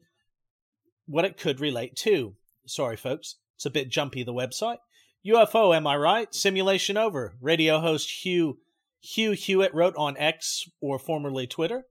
what 1.09 1.25
it 1.25 1.37
could 1.37 1.61
relate 1.61 1.95
to. 1.95 2.35
Sorry 2.67 2.97
folks, 2.97 3.37
it's 3.55 3.67
a 3.67 3.71
bit 3.71 3.89
jumpy 3.89 4.25
the 4.25 4.35
website. 4.35 4.79
UFO, 5.25 5.75
am 5.75 5.87
I 5.87 5.97
right? 5.97 6.35
Simulation 6.35 6.97
over. 6.97 7.37
Radio 7.41 7.81
host 7.81 8.25
Hugh 8.25 8.59
Hugh 9.01 9.33
Hewitt 9.33 9.75
wrote 9.75 9.95
on 9.97 10.17
X 10.17 10.69
or 10.81 10.99
formerly 10.99 11.47
Twitter. 11.47 11.87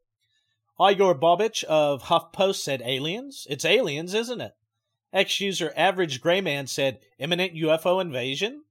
Igor 0.80 1.16
Bobic 1.16 1.64
of 1.64 2.04
HuffPost 2.04 2.56
said 2.56 2.82
aliens. 2.84 3.48
It's 3.50 3.64
aliens, 3.64 4.14
isn't 4.14 4.42
it? 4.42 4.56
X 5.14 5.40
user 5.40 5.72
Average 5.78 6.20
Grayman 6.20 6.68
said 6.68 7.00
imminent 7.18 7.54
UFO 7.54 8.02
invasion. 8.02 8.64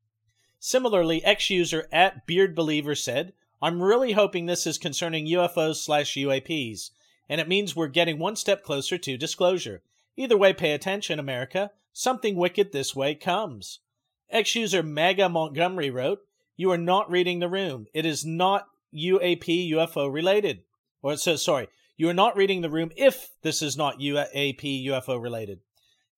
Similarly, 0.59 1.25
X 1.25 1.49
user 1.49 1.89
at 1.91 2.27
Beard 2.27 2.55
Believer 2.55 2.95
said, 2.95 3.33
I'm 3.63 3.83
really 3.83 4.13
hoping 4.13 4.45
this 4.45 4.67
is 4.67 4.77
concerning 4.77 5.27
UFOs 5.27 5.77
slash 5.77 6.15
UAPs, 6.15 6.91
and 7.31 7.41
it 7.41 7.49
means 7.49 7.75
we're 7.75 7.89
getting 7.89 8.19
one 8.19 8.37
step 8.37 8.63
closer 8.63 8.99
to 8.99 9.17
disclosure. 9.17 9.83
Either 10.17 10.37
way, 10.37 10.53
pay 10.53 10.73
attention, 10.73 11.19
America. 11.19 11.71
Something 11.95 12.37
wicked 12.37 12.73
this 12.73 12.95
way 12.95 13.15
comes. 13.15 13.81
X 14.29 14.55
user 14.55 14.83
Maga 14.83 15.31
Montgomery 15.31 15.89
wrote, 15.89 16.21
You 16.57 16.71
are 16.71 16.79
not 16.79 17.11
reading 17.11 17.41
the 17.41 17.49
room. 17.49 17.87
It 17.93 18.07
is 18.07 18.25
not 18.25 18.67
UAP 18.95 19.71
UFO 19.73 20.13
related. 20.13 20.63
Or 21.03 21.17
so 21.17 21.37
sorry, 21.37 21.69
you 21.97 22.09
are 22.09 22.15
not 22.15 22.37
reading 22.37 22.61
the 22.61 22.71
room 22.71 22.91
if 22.97 23.31
this 23.43 23.61
is 23.61 23.77
not 23.77 23.99
UAP 23.99 24.87
UFO 24.87 25.21
related. 25.21 25.61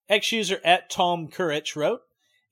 X 0.08 0.30
user 0.32 0.60
at 0.64 0.90
Tom 0.90 1.28
Courage 1.28 1.74
wrote, 1.74 2.02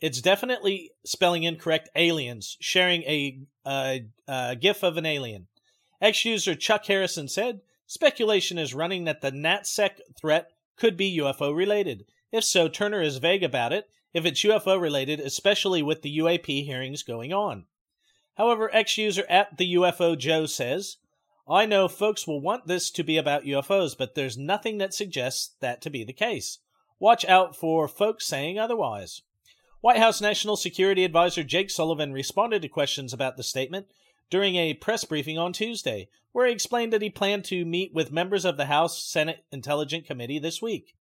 it's 0.00 0.20
definitely 0.20 0.90
spelling 1.04 1.44
incorrect 1.44 1.88
aliens, 1.94 2.56
sharing 2.60 3.02
a, 3.02 3.40
uh, 3.64 3.98
uh, 4.26 4.54
GIF 4.54 4.82
of 4.82 4.96
an 4.96 5.06
alien. 5.06 5.46
Ex 6.00 6.24
user 6.24 6.54
Chuck 6.54 6.84
Harrison 6.86 7.28
said, 7.28 7.60
Speculation 7.86 8.58
is 8.58 8.74
running 8.74 9.04
that 9.04 9.20
the 9.20 9.30
NatSec 9.30 10.00
threat 10.20 10.50
could 10.76 10.96
be 10.96 11.18
UFO 11.18 11.54
related. 11.54 12.06
If 12.32 12.44
so, 12.44 12.68
Turner 12.68 13.00
is 13.00 13.18
vague 13.18 13.44
about 13.44 13.72
it, 13.72 13.88
if 14.12 14.24
it's 14.24 14.42
UFO 14.42 14.80
related, 14.80 15.20
especially 15.20 15.82
with 15.82 16.02
the 16.02 16.18
UAP 16.18 16.64
hearings 16.64 17.02
going 17.02 17.32
on. 17.32 17.66
However, 18.36 18.68
ex 18.72 18.98
user 18.98 19.24
at 19.28 19.56
the 19.56 19.74
UFO 19.74 20.18
Joe 20.18 20.46
says, 20.46 20.96
I 21.48 21.66
know 21.66 21.88
folks 21.88 22.26
will 22.26 22.40
want 22.40 22.66
this 22.66 22.90
to 22.92 23.04
be 23.04 23.16
about 23.16 23.44
UFOs, 23.44 23.96
but 23.96 24.14
there's 24.14 24.38
nothing 24.38 24.78
that 24.78 24.94
suggests 24.94 25.54
that 25.60 25.82
to 25.82 25.90
be 25.90 26.02
the 26.02 26.12
case. 26.12 26.58
Watch 26.98 27.24
out 27.26 27.54
for 27.54 27.86
folks 27.86 28.26
saying 28.26 28.58
otherwise. 28.58 29.22
White 29.80 29.98
House 29.98 30.22
National 30.22 30.56
Security 30.56 31.04
Advisor 31.04 31.42
Jake 31.42 31.70
Sullivan 31.70 32.12
responded 32.14 32.62
to 32.62 32.68
questions 32.68 33.12
about 33.12 33.36
the 33.36 33.42
statement 33.42 33.88
during 34.30 34.56
a 34.56 34.72
press 34.72 35.04
briefing 35.04 35.38
on 35.38 35.52
Tuesday, 35.52 36.08
where 36.32 36.46
he 36.46 36.52
explained 36.52 36.92
that 36.92 37.02
he 37.02 37.10
planned 37.10 37.44
to 37.44 37.66
meet 37.66 37.92
with 37.92 38.10
members 38.10 38.46
of 38.46 38.56
the 38.56 38.66
House 38.66 39.04
Senate 39.04 39.44
Intelligence 39.52 40.06
Committee 40.06 40.38
this 40.38 40.62
week. 40.62 40.94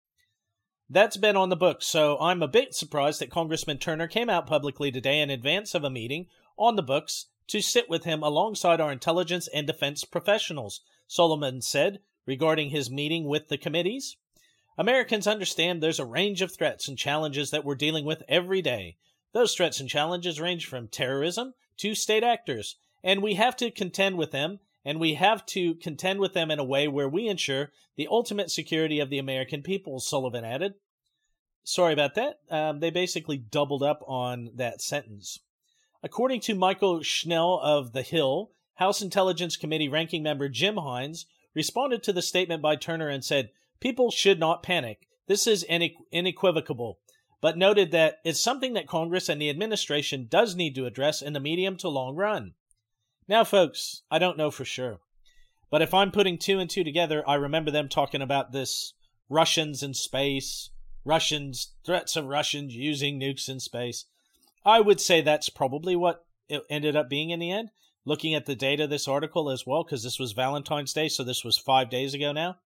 That's 0.90 1.18
been 1.18 1.38
on 1.38 1.50
the 1.50 1.56
books, 1.56 1.86
so 1.86 2.18
I'm 2.20 2.42
a 2.42 2.48
bit 2.48 2.74
surprised 2.74 3.22
that 3.22 3.30
Congressman 3.30 3.78
Turner 3.78 4.08
came 4.08 4.30
out 4.30 4.48
publicly 4.48 4.92
today 4.92 5.22
in 5.22 5.30
advance 5.30 5.76
of 5.76 5.84
a 5.84 5.90
meeting 5.90 6.26
on 6.58 6.76
the 6.76 6.84
books 6.84 7.28
to 7.48 7.62
sit 7.62 7.90
with 7.90 8.04
him 8.04 8.24
alongside 8.24 8.80
our 8.80 8.92
intelligence 8.92 9.48
and 9.54 9.68
defense 9.68 10.04
professionals, 10.04 10.82
Sullivan 11.08 11.62
said 11.62 12.00
regarding 12.26 12.70
his 12.70 12.90
meeting 12.90 13.26
with 13.26 13.50
the 13.50 13.58
committees. 13.58 14.18
Americans 14.78 15.28
understand 15.28 15.82
there's 15.82 16.00
a 16.00 16.06
range 16.06 16.42
of 16.42 16.54
threats 16.54 16.88
and 16.88 16.98
challenges 16.98 17.52
that 17.52 17.66
we're 17.66 17.76
dealing 17.76 18.06
with 18.06 18.24
every 18.30 18.62
day. 18.62 18.98
Those 19.34 19.54
threats 19.54 19.80
and 19.80 19.90
challenges 19.90 20.40
range 20.40 20.66
from 20.66 20.88
terrorism 20.88 21.54
to 21.78 21.96
state 21.96 22.24
actors, 22.24 22.78
and 23.04 23.22
we 23.22 23.36
have 23.36 23.56
to 23.58 23.72
contend 23.72 24.18
with 24.18 24.32
them, 24.32 24.60
and 24.86 25.00
we 25.00 25.16
have 25.16 25.46
to 25.48 25.76
contend 25.76 26.20
with 26.20 26.34
them 26.34 26.52
in 26.52 26.60
a 26.60 26.64
way 26.64 26.88
where 26.88 27.10
we 27.10 27.28
ensure 27.28 27.72
the 27.96 28.08
ultimate 28.10 28.50
security 28.50 29.00
of 29.00 29.10
the 29.10 29.20
American 29.20 29.62
people, 29.62 30.00
Sullivan 30.00 30.46
added. 30.46 30.76
Sorry 31.64 31.94
about 31.94 32.16
that. 32.16 32.40
Um, 32.50 32.80
they 32.80 32.90
basically 32.90 33.38
doubled 33.38 33.84
up 33.84 34.04
on 34.08 34.52
that 34.56 34.82
sentence. 34.82 35.40
According 36.04 36.42
to 36.42 36.56
Michael 36.56 37.04
Schnell 37.04 37.60
of 37.62 37.94
The 37.94 38.02
Hill, 38.02 38.52
House 38.76 39.02
Intelligence 39.04 39.56
Committee 39.56 39.88
ranking 39.88 40.24
member 40.24 40.50
Jim 40.50 40.76
Himes 40.76 41.26
responded 41.54 42.02
to 42.04 42.14
the 42.14 42.24
statement 42.24 42.62
by 42.62 42.76
Turner 42.76 43.08
and 43.08 43.24
said, 43.24 43.52
People 43.80 44.10
should 44.10 44.40
not 44.40 44.64
panic. 44.64 45.08
This 45.28 45.46
is 45.46 45.66
unequivocal, 46.12 47.00
but 47.40 47.58
noted 47.58 47.92
that 47.92 48.20
it's 48.26 48.42
something 48.42 48.74
that 48.74 48.88
Congress 48.88 49.30
and 49.30 49.40
the 49.40 49.50
administration 49.50 50.28
does 50.30 50.56
need 50.56 50.74
to 50.76 50.88
address 50.88 51.22
in 51.22 51.34
the 51.34 51.40
medium 51.40 51.78
to 51.78 51.90
long 51.90 52.16
run. 52.16 52.54
Now, 53.28 53.44
folks, 53.44 54.02
I 54.10 54.18
don't 54.18 54.38
know 54.38 54.50
for 54.50 54.66
sure, 54.66 55.00
but 55.70 55.84
if 55.84 55.94
I'm 55.94 56.12
putting 56.12 56.38
two 56.38 56.60
and 56.60 56.70
two 56.70 56.84
together, 56.84 57.24
I 57.28 57.36
remember 57.36 57.70
them 57.70 57.88
talking 57.88 58.22
about 58.22 58.52
this 58.52 58.94
Russians 59.30 59.84
in 59.84 59.94
space, 59.94 60.72
Russians, 61.06 61.74
threats 61.86 62.16
of 62.16 62.26
Russians 62.26 62.76
using 62.76 63.20
nukes 63.20 63.48
in 63.48 63.60
space. 63.60 64.06
I 64.66 64.80
would 64.80 65.02
say 65.02 65.22
that's 65.22 65.50
probably 65.50 65.96
what 65.96 66.26
it 66.48 66.64
ended 66.70 66.96
up 66.96 67.10
being 67.10 67.30
in 67.30 67.40
the 67.40 67.52
end. 67.52 67.70
Looking 68.04 68.34
at 68.34 68.46
the 68.46 68.56
date 68.56 68.80
of 68.80 68.90
this 68.90 69.08
article 69.08 69.50
as 69.50 69.66
well, 69.66 69.84
because 69.84 70.04
this 70.04 70.20
was 70.20 70.32
Valentine's 70.32 70.94
Day, 70.94 71.08
so 71.08 71.24
this 71.24 71.44
was 71.44 71.58
five 71.58 71.90
days 71.90 72.14
ago 72.14 72.32
now. 72.32 72.58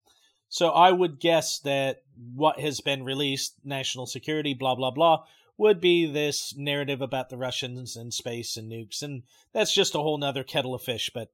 So 0.47 0.69
I 0.69 0.91
would 0.91 1.19
guess 1.19 1.59
that 1.59 2.03
what 2.33 2.59
has 2.59 2.79
been 2.79 3.03
released, 3.03 3.55
national 3.63 4.05
security, 4.05 4.53
blah, 4.53 4.75
blah, 4.75 4.91
blah, 4.91 5.23
would 5.57 5.81
be 5.81 6.05
this 6.05 6.55
narrative 6.55 7.01
about 7.01 7.29
the 7.29 7.37
Russians 7.37 7.95
and 7.95 8.13
space 8.13 8.55
and 8.55 8.71
nukes. 8.71 9.01
And 9.01 9.23
that's 9.53 9.73
just 9.73 9.95
a 9.95 9.99
whole 9.99 10.17
nother 10.17 10.43
kettle 10.43 10.75
of 10.75 10.81
fish. 10.81 11.09
But 11.13 11.31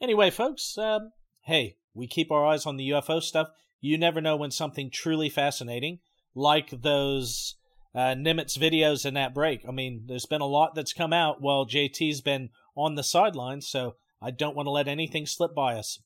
anyway, 0.00 0.30
folks, 0.30 0.76
um, 0.76 1.12
hey, 1.42 1.76
we 1.94 2.06
keep 2.06 2.30
our 2.30 2.44
eyes 2.44 2.66
on 2.66 2.76
the 2.76 2.90
UFO 2.90 3.22
stuff. 3.22 3.48
You 3.80 3.96
never 3.96 4.20
know 4.20 4.36
when 4.36 4.50
something 4.50 4.90
truly 4.90 5.28
fascinating, 5.28 6.00
like 6.34 6.70
those 6.70 7.56
uh, 7.94 8.14
Nimitz 8.14 8.58
videos 8.58 9.04
in 9.04 9.14
that 9.14 9.34
break. 9.34 9.64
I 9.68 9.72
mean, 9.72 10.04
there's 10.06 10.26
been 10.26 10.40
a 10.40 10.46
lot 10.46 10.74
that's 10.74 10.92
come 10.92 11.12
out 11.12 11.40
while 11.40 11.66
JT's 11.66 12.20
been 12.20 12.50
on 12.76 12.94
the 12.94 13.02
sidelines, 13.02 13.68
so 13.68 13.96
I 14.22 14.30
don't 14.30 14.56
want 14.56 14.66
to 14.66 14.70
let 14.70 14.88
anything 14.88 15.26
slip 15.26 15.54
by 15.54 15.74
us. 15.74 16.00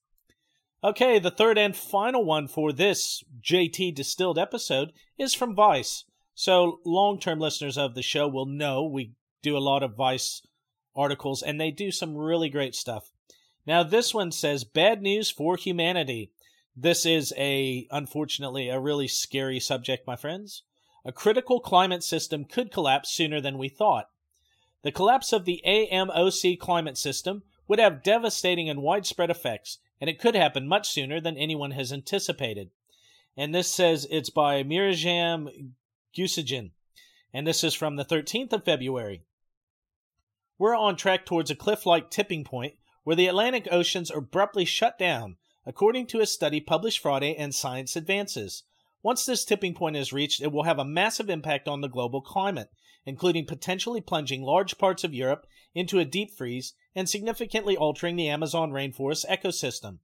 Okay, 0.83 1.19
the 1.19 1.31
third 1.31 1.57
and 1.57 1.75
final 1.75 2.25
one 2.25 2.47
for 2.47 2.73
this 2.73 3.25
JT 3.41 3.95
Distilled 3.95 4.39
episode 4.39 4.93
is 5.19 5.35
from 5.35 5.55
Vice. 5.55 6.05
So, 6.35 6.81
long 6.85 7.19
term 7.19 7.39
listeners 7.39 7.79
of 7.79 7.95
the 7.95 8.03
show 8.03 8.29
will 8.29 8.47
know 8.47 8.85
we 8.85 9.13
do 9.43 9.57
a 9.57 9.59
lot 9.59 9.83
of 9.83 9.97
Vice 9.97 10.43
articles, 10.95 11.43
and 11.43 11.61
they 11.61 11.71
do 11.71 11.91
some 11.91 12.17
really 12.17 12.49
great 12.49 12.75
stuff. 12.75 13.11
Now, 13.67 13.83
this 13.83 14.13
one 14.13 14.31
says 14.31 14.65
Bad 14.65 15.01
News 15.01 15.31
for 15.31 15.57
Humanity. 15.57 16.33
This 16.77 17.07
is 17.07 17.33
a, 17.37 17.87
unfortunately, 17.91 18.69
a 18.69 18.81
really 18.81 19.09
scary 19.09 19.61
subject, 19.61 20.07
my 20.07 20.17
friends. 20.17 20.65
A 21.05 21.13
critical 21.13 21.61
climate 21.61 22.03
system 22.03 22.45
could 22.45 22.73
collapse 22.73 23.11
sooner 23.11 23.41
than 23.41 23.59
we 23.59 23.69
thought. 23.69 24.09
The 24.83 24.93
collapse 24.93 25.33
of 25.33 25.45
the 25.45 25.63
AMOC 25.67 26.59
climate 26.59 26.97
system 26.97 27.43
would 27.69 27.79
have 27.79 28.03
devastating 28.03 28.69
and 28.69 28.83
widespread 28.83 29.31
effects, 29.31 29.79
and 30.01 30.09
it 30.09 30.19
could 30.19 30.35
happen 30.35 30.67
much 30.67 30.91
sooner 30.91 31.21
than 31.21 31.37
anyone 31.37 31.73
has 31.73 31.93
anticipated. 31.93 32.71
And 33.37 33.55
this 33.55 33.71
says 33.71 34.07
it's 34.11 34.31
by 34.31 34.63
Mirjam 34.63 35.73
Guesgen, 36.17 36.71
and 37.33 37.47
this 37.47 37.65
is 37.65 37.75
from 37.75 37.97
the 37.97 38.05
13th 38.05 38.53
of 38.53 38.65
February. 38.65 39.23
We're 40.59 40.77
on 40.77 40.97
track 40.97 41.27
towards 41.27 41.51
a 41.51 41.57
cliff 41.57 41.85
like 41.85 42.11
tipping 42.11 42.45
point 42.45 42.75
where 43.03 43.17
the 43.17 43.27
Atlantic 43.27 43.69
oceans 43.71 44.11
abruptly 44.11 44.65
shut 44.65 44.99
down, 44.99 45.37
according 45.67 46.07
to 46.07 46.21
a 46.21 46.27
study 46.27 46.61
published 46.61 47.01
Friday 47.01 47.33
in 47.33 47.53
Science 47.53 47.97
Advances. 47.97 48.63
Once 49.05 49.27
this 49.27 49.45
tipping 49.45 49.75
point 49.75 49.97
is 49.97 50.15
reached, 50.15 50.41
it 50.41 50.51
will 50.51 50.63
have 50.63 50.79
a 50.79 50.85
massive 50.85 51.29
impact 51.29 51.69
on 51.69 51.83
the 51.83 51.89
global 51.89 52.23
climate, 52.23 52.71
including 53.05 53.45
potentially 53.45 54.01
plunging 54.01 54.43
large 54.43 54.79
parts 54.79 55.05
of 55.05 55.13
Europe 55.13 55.47
into 55.75 55.99
a 55.99 56.07
deep 56.07 56.31
freeze 56.35 56.73
and 56.97 57.07
significantly 57.07 57.77
altering 57.77 58.17
the 58.17 58.31
Amazon 58.31 58.71
rainforest 58.71 59.27
ecosystem. 59.27 59.99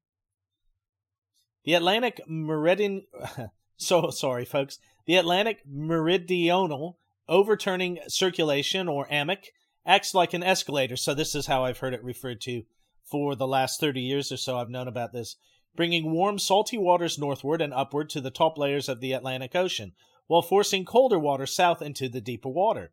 The 1.64 1.72
Atlantic 1.72 2.20
Meridian, 2.28 3.06
so 3.78 4.10
sorry 4.10 4.44
folks, 4.44 4.78
the 5.06 5.16
Atlantic 5.16 5.62
Meridional 5.66 6.98
Overturning 7.26 8.00
Circulation, 8.06 8.86
or 8.86 9.06
AMOC, 9.06 9.46
acts 9.86 10.14
like 10.14 10.34
an 10.34 10.42
escalator, 10.42 10.96
so 10.96 11.14
this 11.14 11.34
is 11.34 11.46
how 11.46 11.64
I've 11.64 11.78
heard 11.78 11.94
it 11.94 12.04
referred 12.04 12.42
to 12.42 12.64
for 13.02 13.34
the 13.34 13.46
last 13.46 13.80
30 13.80 14.02
years 14.02 14.30
or 14.30 14.36
so 14.36 14.58
I've 14.58 14.68
known 14.68 14.88
about 14.88 15.14
this 15.14 15.36
bringing 15.76 16.10
warm, 16.10 16.38
salty 16.38 16.76
waters 16.76 17.18
northward 17.18 17.60
and 17.62 17.72
upward 17.72 18.10
to 18.10 18.20
the 18.20 18.30
top 18.30 18.58
layers 18.58 18.88
of 18.88 19.00
the 19.00 19.12
Atlantic 19.12 19.54
Ocean, 19.54 19.92
while 20.26 20.42
forcing 20.42 20.84
colder 20.84 21.18
water 21.18 21.46
south 21.46 21.82
into 21.82 22.08
the 22.08 22.20
deeper 22.20 22.48
water. 22.48 22.92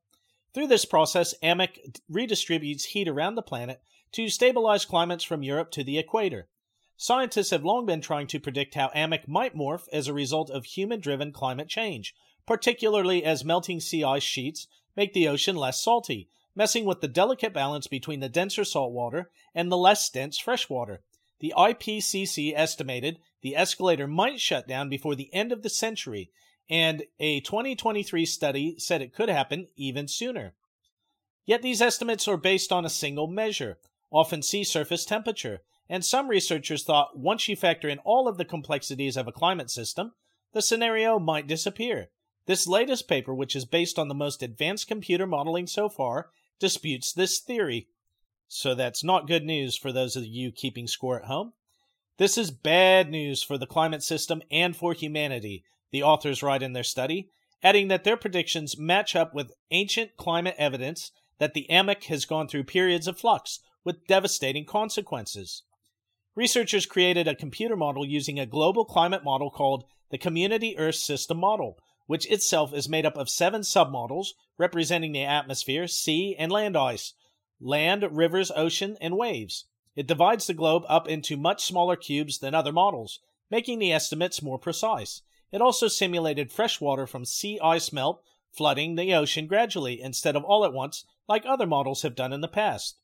Through 0.53 0.67
this 0.67 0.85
process, 0.85 1.35
AMOC 1.43 1.99
redistributes 2.11 2.85
heat 2.85 3.07
around 3.07 3.35
the 3.35 3.41
planet, 3.41 3.81
to 4.13 4.29
stabilize 4.29 4.85
climates 4.85 5.23
from 5.23 5.43
Europe 5.43 5.69
to 5.71 5.83
the 5.83 5.97
equator. 5.97 6.47
Scientists 6.95 7.51
have 7.51 7.63
long 7.63 7.85
been 7.85 8.01
trying 8.01 8.25
to 8.27 8.39
predict 8.39 8.73
how 8.73 8.89
AMOC 8.95 9.27
might 9.27 9.55
morph 9.55 9.87
as 9.91 10.07
a 10.07 10.13
result 10.13 10.49
of 10.49 10.65
human 10.65 10.99
driven 10.99 11.31
climate 11.31 11.67
change, 11.67 12.15
particularly 12.47 13.23
as 13.23 13.45
melting 13.45 13.79
sea 13.79 14.03
ice 14.03 14.23
sheets 14.23 14.67
make 14.95 15.13
the 15.13 15.27
ocean 15.27 15.55
less 15.55 15.81
salty, 15.81 16.27
messing 16.55 16.85
with 16.85 17.01
the 17.01 17.07
delicate 17.07 17.53
balance 17.53 17.85
between 17.85 18.19
the 18.19 18.29
denser 18.29 18.65
salt 18.65 18.91
water 18.91 19.29
and 19.53 19.71
the 19.71 19.77
less 19.77 20.09
dense 20.09 20.39
freshwater. 20.39 21.03
The 21.39 21.53
IPCC 21.55 22.53
estimated 22.55 23.19
the 23.41 23.55
escalator 23.55 24.07
might 24.07 24.39
shut 24.39 24.67
down 24.67 24.89
before 24.89 25.15
the 25.15 25.33
end 25.33 25.51
of 25.51 25.61
the 25.61 25.69
century, 25.69 26.31
and 26.69 27.03
a 27.19 27.39
2023 27.41 28.25
study 28.25 28.75
said 28.79 29.01
it 29.01 29.13
could 29.13 29.29
happen 29.29 29.67
even 29.75 30.07
sooner. 30.07 30.55
Yet 31.45 31.61
these 31.61 31.81
estimates 31.81 32.27
are 32.27 32.37
based 32.37 32.71
on 32.71 32.85
a 32.85 32.89
single 32.89 33.27
measure, 33.27 33.77
often 34.11 34.41
sea 34.41 34.63
surface 34.63 35.05
temperature, 35.05 35.61
and 35.87 36.03
some 36.03 36.27
researchers 36.27 36.83
thought 36.83 37.17
once 37.17 37.47
you 37.47 37.55
factor 37.55 37.87
in 37.87 37.99
all 37.99 38.27
of 38.27 38.37
the 38.37 38.45
complexities 38.45 39.15
of 39.15 39.27
a 39.27 39.31
climate 39.31 39.69
system, 39.69 40.13
the 40.53 40.61
scenario 40.61 41.19
might 41.19 41.47
disappear. 41.47 42.09
This 42.47 42.67
latest 42.67 43.07
paper, 43.07 43.33
which 43.33 43.55
is 43.55 43.65
based 43.65 43.99
on 43.99 44.07
the 44.07 44.15
most 44.15 44.41
advanced 44.41 44.87
computer 44.87 45.27
modeling 45.27 45.67
so 45.67 45.87
far, 45.89 46.29
disputes 46.59 47.13
this 47.13 47.39
theory. 47.39 47.87
So 48.47 48.75
that's 48.75 49.03
not 49.03 49.27
good 49.27 49.43
news 49.43 49.77
for 49.77 49.91
those 49.91 50.15
of 50.15 50.25
you 50.25 50.51
keeping 50.51 50.87
score 50.87 51.19
at 51.19 51.25
home. 51.25 51.53
This 52.17 52.37
is 52.37 52.49
bad 52.49 53.09
news 53.09 53.43
for 53.43 53.57
the 53.57 53.67
climate 53.67 54.01
system 54.01 54.41
and 54.49 54.75
for 54.75 54.93
humanity, 54.93 55.63
the 55.91 56.03
authors 56.03 56.41
write 56.41 56.63
in 56.63 56.73
their 56.73 56.83
study, 56.83 57.29
adding 57.61 57.89
that 57.89 58.03
their 58.03 58.17
predictions 58.17 58.77
match 58.77 59.15
up 59.15 59.33
with 59.33 59.53
ancient 59.71 60.17
climate 60.17 60.55
evidence 60.57 61.11
that 61.39 61.53
the 61.53 61.67
AMOC 61.69 62.05
has 62.05 62.25
gone 62.25 62.47
through 62.47 62.63
periods 62.63 63.07
of 63.07 63.19
flux 63.19 63.59
with 63.83 64.07
devastating 64.07 64.65
consequences. 64.65 65.63
Researchers 66.35 66.85
created 66.85 67.27
a 67.27 67.35
computer 67.35 67.75
model 67.75 68.05
using 68.05 68.39
a 68.39 68.45
global 68.45 68.85
climate 68.85 69.23
model 69.23 69.49
called 69.49 69.85
the 70.09 70.17
Community 70.17 70.77
Earth 70.77 70.95
System 70.95 71.37
Model, 71.37 71.77
which 72.05 72.29
itself 72.31 72.73
is 72.73 72.89
made 72.89 73.05
up 73.05 73.17
of 73.17 73.29
seven 73.29 73.61
submodels 73.61 74.29
representing 74.57 75.11
the 75.11 75.23
atmosphere, 75.23 75.87
sea, 75.87 76.35
and 76.37 76.51
land 76.51 76.77
ice, 76.77 77.13
land, 77.59 78.07
rivers, 78.11 78.51
ocean, 78.55 78.97
and 79.01 79.17
waves. 79.17 79.65
It 79.95 80.07
divides 80.07 80.47
the 80.47 80.53
globe 80.53 80.83
up 80.87 81.07
into 81.07 81.37
much 81.37 81.65
smaller 81.65 81.95
cubes 81.95 82.39
than 82.39 82.53
other 82.53 82.71
models, 82.71 83.19
making 83.49 83.79
the 83.79 83.91
estimates 83.91 84.41
more 84.41 84.59
precise. 84.59 85.21
It 85.51 85.61
also 85.61 85.87
simulated 85.87 86.51
fresh 86.51 86.79
water 86.81 87.07
from 87.07 87.25
sea 87.25 87.59
ice 87.63 87.91
melt 87.91 88.21
flooding 88.51 88.95
the 88.95 89.13
ocean 89.13 89.47
gradually 89.47 90.01
instead 90.01 90.35
of 90.35 90.43
all 90.43 90.65
at 90.65 90.73
once, 90.73 91.05
like 91.27 91.45
other 91.45 91.67
models 91.67 92.01
have 92.01 92.15
done 92.15 92.33
in 92.33 92.41
the 92.41 92.47
past. 92.47 92.97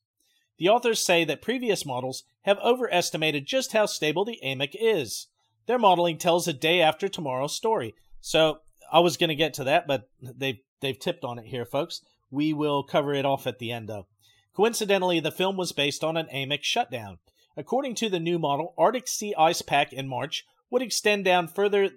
The 0.57 0.69
authors 0.69 1.00
say 1.00 1.25
that 1.25 1.41
previous 1.41 1.86
models 1.86 2.24
have 2.43 2.60
overestimated 2.60 3.45
just 3.45 3.74
how 3.74 3.86
stable 3.86 4.25
the 4.25 4.39
AMOC 4.43 4.75
is. 4.79 5.27
Their 5.65 5.79
modeling 5.79 6.17
tells 6.17 6.48
a 6.48 6.53
day 6.53 6.81
after 6.81 7.07
tomorrow 7.07 7.48
story. 7.48 7.95
So 8.22 8.60
I 8.91 9.00
was 9.00 9.17
going 9.17 9.29
to 9.29 9.36
get 9.36 9.53
to 9.55 9.63
that, 9.65 9.88
but 9.88 10.10
they've 10.22 10.60
they've 10.81 11.00
tipped 11.00 11.24
on 11.24 11.39
it 11.39 11.45
here, 11.45 11.65
folks. 11.65 12.01
We 12.29 12.53
will 12.53 12.83
cover 12.83 13.13
it 13.13 13.25
off 13.25 13.48
at 13.48 13.60
the 13.60 13.72
end, 13.72 13.88
though. 13.88 14.07
Coincidentally, 14.55 15.19
the 15.19 15.31
film 15.31 15.57
was 15.57 15.72
based 15.72 16.03
on 16.03 16.17
an 16.17 16.27
AMOC 16.27 16.63
shutdown. 16.63 17.17
According 17.57 17.95
to 17.95 18.10
the 18.10 18.19
new 18.19 18.39
model, 18.39 18.74
Arctic 18.77 19.07
sea 19.07 19.33
ice 19.38 19.62
pack 19.62 19.93
in 19.93 20.07
March 20.07 20.45
would 20.69 20.81
extend 20.81 21.25
down 21.25 21.48
further 21.48 21.91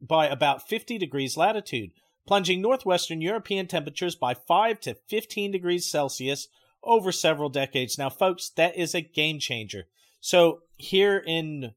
by 0.00 0.26
about 0.26 0.68
50 0.68 0.98
degrees 0.98 1.36
latitude, 1.36 1.90
plunging 2.26 2.60
northwestern 2.60 3.20
European 3.20 3.66
temperatures 3.66 4.14
by 4.14 4.34
5 4.34 4.80
to 4.80 4.94
15 4.94 5.50
degrees 5.50 5.90
Celsius 5.90 6.48
over 6.82 7.12
several 7.12 7.48
decades. 7.48 7.98
Now, 7.98 8.08
folks, 8.08 8.50
that 8.50 8.76
is 8.76 8.94
a 8.94 9.00
game 9.00 9.38
changer. 9.38 9.86
So, 10.20 10.62
here 10.76 11.22
in 11.24 11.74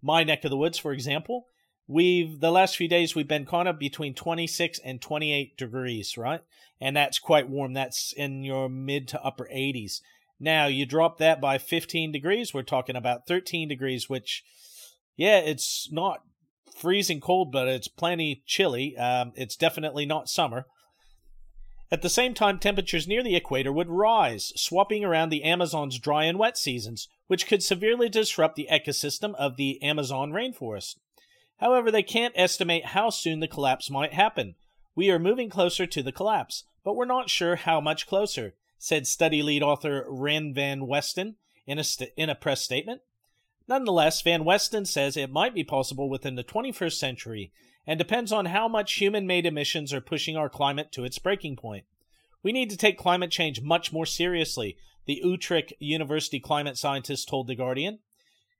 my 0.00 0.24
neck 0.24 0.44
of 0.44 0.50
the 0.50 0.56
woods, 0.56 0.78
for 0.78 0.92
example, 0.92 1.46
we've 1.88 2.38
the 2.38 2.52
last 2.52 2.76
few 2.76 2.86
days 2.86 3.16
we've 3.16 3.26
been 3.26 3.46
kind 3.46 3.66
of 3.66 3.78
between 3.78 4.14
26 4.14 4.78
and 4.84 5.00
28 5.00 5.56
degrees, 5.56 6.16
right? 6.16 6.42
And 6.80 6.96
that's 6.96 7.18
quite 7.18 7.48
warm. 7.48 7.72
That's 7.72 8.12
in 8.12 8.44
your 8.44 8.68
mid 8.68 9.08
to 9.08 9.22
upper 9.24 9.48
80s. 9.52 10.00
Now, 10.38 10.66
you 10.66 10.86
drop 10.86 11.18
that 11.18 11.40
by 11.40 11.58
15 11.58 12.12
degrees, 12.12 12.54
we're 12.54 12.62
talking 12.62 12.94
about 12.94 13.26
13 13.26 13.68
degrees, 13.68 14.08
which, 14.08 14.44
yeah, 15.16 15.38
it's 15.38 15.88
not 15.90 16.20
freezing 16.76 17.20
cold, 17.20 17.50
but 17.50 17.66
it's 17.66 17.88
plenty 17.88 18.44
chilly. 18.46 18.96
Um, 18.96 19.32
it's 19.34 19.56
definitely 19.56 20.06
not 20.06 20.28
summer. 20.28 20.66
At 21.90 22.02
the 22.02 22.10
same 22.10 22.34
time, 22.34 22.58
temperatures 22.58 23.08
near 23.08 23.24
the 23.24 23.34
equator 23.34 23.72
would 23.72 23.88
rise, 23.88 24.52
swapping 24.54 25.04
around 25.04 25.30
the 25.30 25.42
Amazon's 25.42 25.98
dry 25.98 26.24
and 26.24 26.38
wet 26.38 26.58
seasons, 26.58 27.08
which 27.26 27.46
could 27.46 27.62
severely 27.62 28.08
disrupt 28.10 28.56
the 28.56 28.68
ecosystem 28.70 29.34
of 29.36 29.56
the 29.56 29.82
Amazon 29.82 30.30
rainforest. 30.30 30.96
However, 31.58 31.90
they 31.90 32.02
can't 32.02 32.34
estimate 32.36 32.86
how 32.86 33.10
soon 33.10 33.40
the 33.40 33.48
collapse 33.48 33.90
might 33.90 34.12
happen. 34.12 34.54
We 34.94 35.10
are 35.10 35.18
moving 35.18 35.50
closer 35.50 35.86
to 35.86 36.02
the 36.02 36.12
collapse, 36.12 36.64
but 36.84 36.94
we're 36.94 37.04
not 37.04 37.30
sure 37.30 37.56
how 37.56 37.80
much 37.80 38.06
closer, 38.06 38.54
said 38.78 39.06
study 39.06 39.42
lead 39.42 39.62
author 39.62 40.04
Ran 40.08 40.54
Van 40.54 40.80
Westen 40.80 41.34
in 41.66 41.78
a, 41.78 41.84
st- 41.84 42.12
in 42.16 42.30
a 42.30 42.34
press 42.34 42.62
statement. 42.62 43.02
Nonetheless, 43.68 44.22
Van 44.22 44.44
Westen 44.44 44.86
says 44.86 45.16
it 45.16 45.30
might 45.30 45.54
be 45.54 45.64
possible 45.64 46.08
within 46.08 46.36
the 46.36 46.44
21st 46.44 46.94
century 46.94 47.52
and 47.86 47.98
depends 47.98 48.32
on 48.32 48.46
how 48.46 48.68
much 48.68 48.94
human 48.94 49.26
made 49.26 49.46
emissions 49.46 49.92
are 49.92 50.00
pushing 50.00 50.36
our 50.36 50.48
climate 50.48 50.92
to 50.92 51.04
its 51.04 51.18
breaking 51.18 51.56
point. 51.56 51.84
We 52.42 52.52
need 52.52 52.70
to 52.70 52.76
take 52.76 52.98
climate 52.98 53.30
change 53.30 53.60
much 53.60 53.92
more 53.92 54.06
seriously, 54.06 54.76
the 55.06 55.20
Utrecht 55.24 55.72
University 55.78 56.38
climate 56.38 56.76
scientist 56.76 57.28
told 57.28 57.46
The 57.46 57.54
Guardian. 57.54 57.98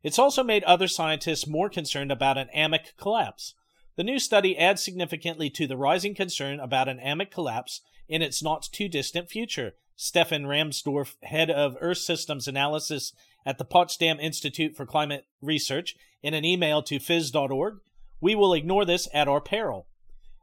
It's 0.02 0.18
also 0.18 0.44
made 0.44 0.64
other 0.64 0.88
scientists 0.88 1.46
more 1.46 1.68
concerned 1.68 2.12
about 2.12 2.38
an 2.38 2.48
AMOC 2.56 2.96
collapse. 2.96 3.54
The 3.96 4.04
new 4.04 4.18
study 4.18 4.56
adds 4.56 4.82
significantly 4.82 5.50
to 5.50 5.66
the 5.66 5.76
rising 5.76 6.14
concern 6.14 6.60
about 6.60 6.88
an 6.88 6.98
AMOC 6.98 7.30
collapse 7.30 7.80
in 8.08 8.22
its 8.22 8.42
not 8.42 8.68
too 8.70 8.88
distant 8.88 9.28
future. 9.28 9.72
Stefan 9.96 10.44
Rahmstorf, 10.44 11.16
head 11.24 11.50
of 11.50 11.76
Earth 11.80 11.98
Systems 11.98 12.46
Analysis 12.46 13.12
at 13.44 13.58
the 13.58 13.64
Potsdam 13.64 14.20
Institute 14.20 14.76
for 14.76 14.86
Climate 14.86 15.26
Research, 15.42 15.96
in 16.22 16.34
an 16.34 16.44
email 16.44 16.82
to 16.82 17.00
phys.org, 17.00 17.78
we 18.20 18.34
will 18.34 18.54
ignore 18.54 18.84
this 18.84 19.08
at 19.12 19.26
our 19.26 19.40
peril. 19.40 19.88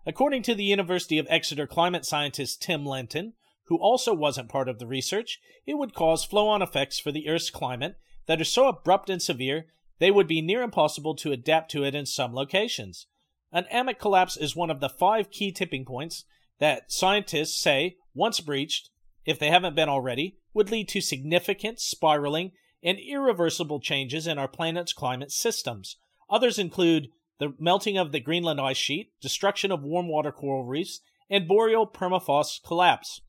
According 0.05 0.43
to 0.43 0.55
the 0.55 0.63
University 0.63 1.17
of 1.17 1.27
Exeter 1.29 1.65
climate 1.65 2.05
scientist 2.05 2.61
Tim 2.61 2.85
Lenton, 2.85 3.33
who 3.67 3.77
also 3.77 4.13
wasn't 4.13 4.49
part 4.49 4.67
of 4.67 4.79
the 4.79 4.87
research, 4.87 5.39
it 5.65 5.77
would 5.77 5.95
cause 5.95 6.25
flow 6.25 6.47
on 6.47 6.61
effects 6.61 6.99
for 6.99 7.11
the 7.11 7.27
Earth's 7.27 7.49
climate 7.49 7.97
that 8.27 8.41
are 8.41 8.45
so 8.45 8.67
abrupt 8.67 9.09
and 9.09 9.21
severe 9.21 9.67
they 9.99 10.11
would 10.11 10.27
be 10.27 10.41
near 10.41 10.61
impossible 10.61 11.15
to 11.15 11.31
adapt 11.31 11.71
to 11.71 11.83
it 11.83 11.95
in 11.95 12.05
some 12.05 12.33
locations. 12.33 13.07
An 13.51 13.65
AMOC 13.73 13.97
collapse 13.99 14.35
is 14.35 14.55
one 14.55 14.69
of 14.69 14.81
the 14.81 14.89
five 14.89 15.31
key 15.31 15.51
tipping 15.51 15.85
points 15.85 16.25
that 16.59 16.91
scientists 16.91 17.61
say, 17.61 17.95
once 18.13 18.39
breached, 18.39 18.89
if 19.25 19.39
they 19.39 19.49
haven't 19.49 19.75
been 19.75 19.89
already, 19.89 20.37
would 20.53 20.71
lead 20.71 20.89
to 20.89 21.01
significant 21.01 21.79
spiraling 21.79 22.51
and 22.83 22.99
irreversible 22.99 23.79
changes 23.79 24.27
in 24.27 24.37
our 24.37 24.47
planet's 24.47 24.93
climate 24.93 25.31
systems. 25.31 25.97
Others 26.29 26.59
include 26.59 27.07
the 27.39 27.53
melting 27.59 27.97
of 27.97 28.11
the 28.11 28.19
Greenland 28.19 28.61
ice 28.61 28.77
sheet, 28.77 29.11
destruction 29.21 29.71
of 29.71 29.81
warm 29.81 30.07
water 30.07 30.31
coral 30.31 30.65
reefs, 30.65 31.01
and 31.29 31.47
boreal 31.47 31.87
permafrost 31.87 32.63
collapse. 32.63 33.21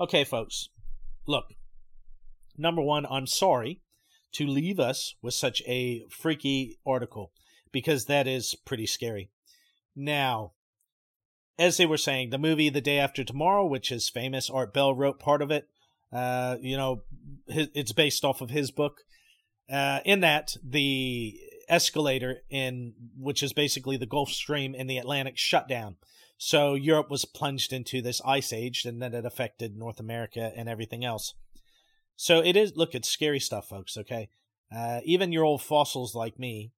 Okay, 0.00 0.24
folks, 0.24 0.68
look. 1.26 1.46
Number 2.56 2.82
one, 2.82 3.06
I'm 3.06 3.26
sorry 3.26 3.80
to 4.34 4.46
leave 4.46 4.78
us 4.78 5.14
with 5.22 5.34
such 5.34 5.62
a 5.66 6.04
freaky 6.10 6.78
article 6.86 7.32
because 7.72 8.06
that 8.06 8.26
is 8.26 8.54
pretty 8.64 8.86
scary. 8.86 9.30
Now, 9.96 10.52
as 11.58 11.76
they 11.76 11.86
were 11.86 11.96
saying, 11.96 12.30
the 12.30 12.38
movie 12.38 12.68
The 12.68 12.80
Day 12.80 12.98
After 12.98 13.24
Tomorrow, 13.24 13.66
which 13.66 13.92
is 13.92 14.08
famous, 14.08 14.50
Art 14.50 14.74
Bell 14.74 14.94
wrote 14.94 15.18
part 15.18 15.42
of 15.42 15.50
it. 15.50 15.68
Uh, 16.12 16.56
you 16.60 16.76
know, 16.76 17.02
it's 17.48 17.92
based 17.92 18.24
off 18.24 18.40
of 18.40 18.50
his 18.50 18.70
book. 18.70 18.98
Uh, 19.70 20.00
in 20.04 20.20
that, 20.20 20.56
the 20.62 21.38
escalator 21.68 22.42
in 22.50 22.92
which 23.18 23.42
is 23.42 23.52
basically 23.52 23.96
the 23.96 24.06
Gulf 24.06 24.30
Stream 24.30 24.74
in 24.74 24.86
the 24.86 24.98
Atlantic 24.98 25.38
shut 25.38 25.68
down. 25.68 25.96
So 26.36 26.74
Europe 26.74 27.10
was 27.10 27.24
plunged 27.24 27.72
into 27.72 28.02
this 28.02 28.20
ice 28.24 28.52
age, 28.52 28.84
and 28.84 29.00
then 29.00 29.14
it 29.14 29.24
affected 29.24 29.76
North 29.76 30.00
America 30.00 30.52
and 30.56 30.68
everything 30.68 31.04
else. 31.04 31.34
So 32.16 32.40
it 32.40 32.56
is. 32.56 32.76
Look, 32.76 32.94
it's 32.94 33.08
scary 33.08 33.40
stuff, 33.40 33.68
folks. 33.68 33.96
Okay, 33.96 34.28
uh, 34.74 35.00
even 35.04 35.32
your 35.32 35.44
old 35.44 35.62
fossils 35.62 36.14
like 36.14 36.38
me, 36.38 36.72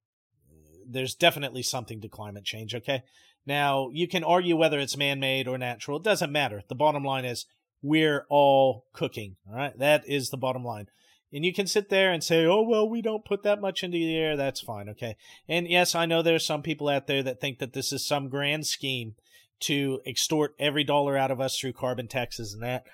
there's 0.88 1.14
definitely 1.14 1.62
something 1.62 2.00
to 2.00 2.08
climate 2.08 2.44
change. 2.44 2.74
Okay, 2.74 3.02
now 3.46 3.90
you 3.92 4.08
can 4.08 4.24
argue 4.24 4.56
whether 4.56 4.78
it's 4.78 4.96
man-made 4.96 5.48
or 5.48 5.58
natural. 5.58 5.98
It 5.98 6.04
doesn't 6.04 6.32
matter. 6.32 6.62
The 6.68 6.74
bottom 6.74 7.04
line 7.04 7.24
is 7.24 7.46
we're 7.82 8.26
all 8.28 8.86
cooking. 8.92 9.36
All 9.48 9.56
right, 9.56 9.78
that 9.78 10.08
is 10.08 10.30
the 10.30 10.36
bottom 10.36 10.64
line. 10.64 10.88
And 11.32 11.44
you 11.44 11.52
can 11.52 11.66
sit 11.66 11.88
there 11.88 12.12
and 12.12 12.22
say, 12.22 12.46
oh, 12.46 12.62
well, 12.62 12.88
we 12.88 13.02
don't 13.02 13.24
put 13.24 13.42
that 13.42 13.60
much 13.60 13.82
into 13.82 13.98
the 13.98 14.16
air. 14.16 14.36
That's 14.36 14.60
fine. 14.60 14.88
Okay. 14.88 15.16
And 15.48 15.68
yes, 15.68 15.94
I 15.94 16.06
know 16.06 16.22
there 16.22 16.36
are 16.36 16.38
some 16.38 16.62
people 16.62 16.88
out 16.88 17.08
there 17.08 17.22
that 17.24 17.40
think 17.40 17.58
that 17.58 17.72
this 17.72 17.92
is 17.92 18.06
some 18.06 18.28
grand 18.28 18.66
scheme 18.66 19.16
to 19.60 20.00
extort 20.06 20.54
every 20.58 20.84
dollar 20.84 21.16
out 21.16 21.30
of 21.30 21.40
us 21.40 21.58
through 21.58 21.72
carbon 21.72 22.06
taxes 22.06 22.54
and 22.54 22.62
that. 22.62 22.86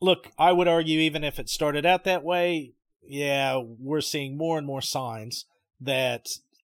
Look, 0.00 0.30
I 0.38 0.52
would 0.52 0.68
argue, 0.68 1.00
even 1.00 1.24
if 1.24 1.38
it 1.38 1.48
started 1.48 1.86
out 1.86 2.04
that 2.04 2.22
way, 2.22 2.74
yeah, 3.02 3.58
we're 3.58 4.00
seeing 4.00 4.36
more 4.36 4.58
and 4.58 4.66
more 4.66 4.82
signs 4.82 5.46
that, 5.80 6.28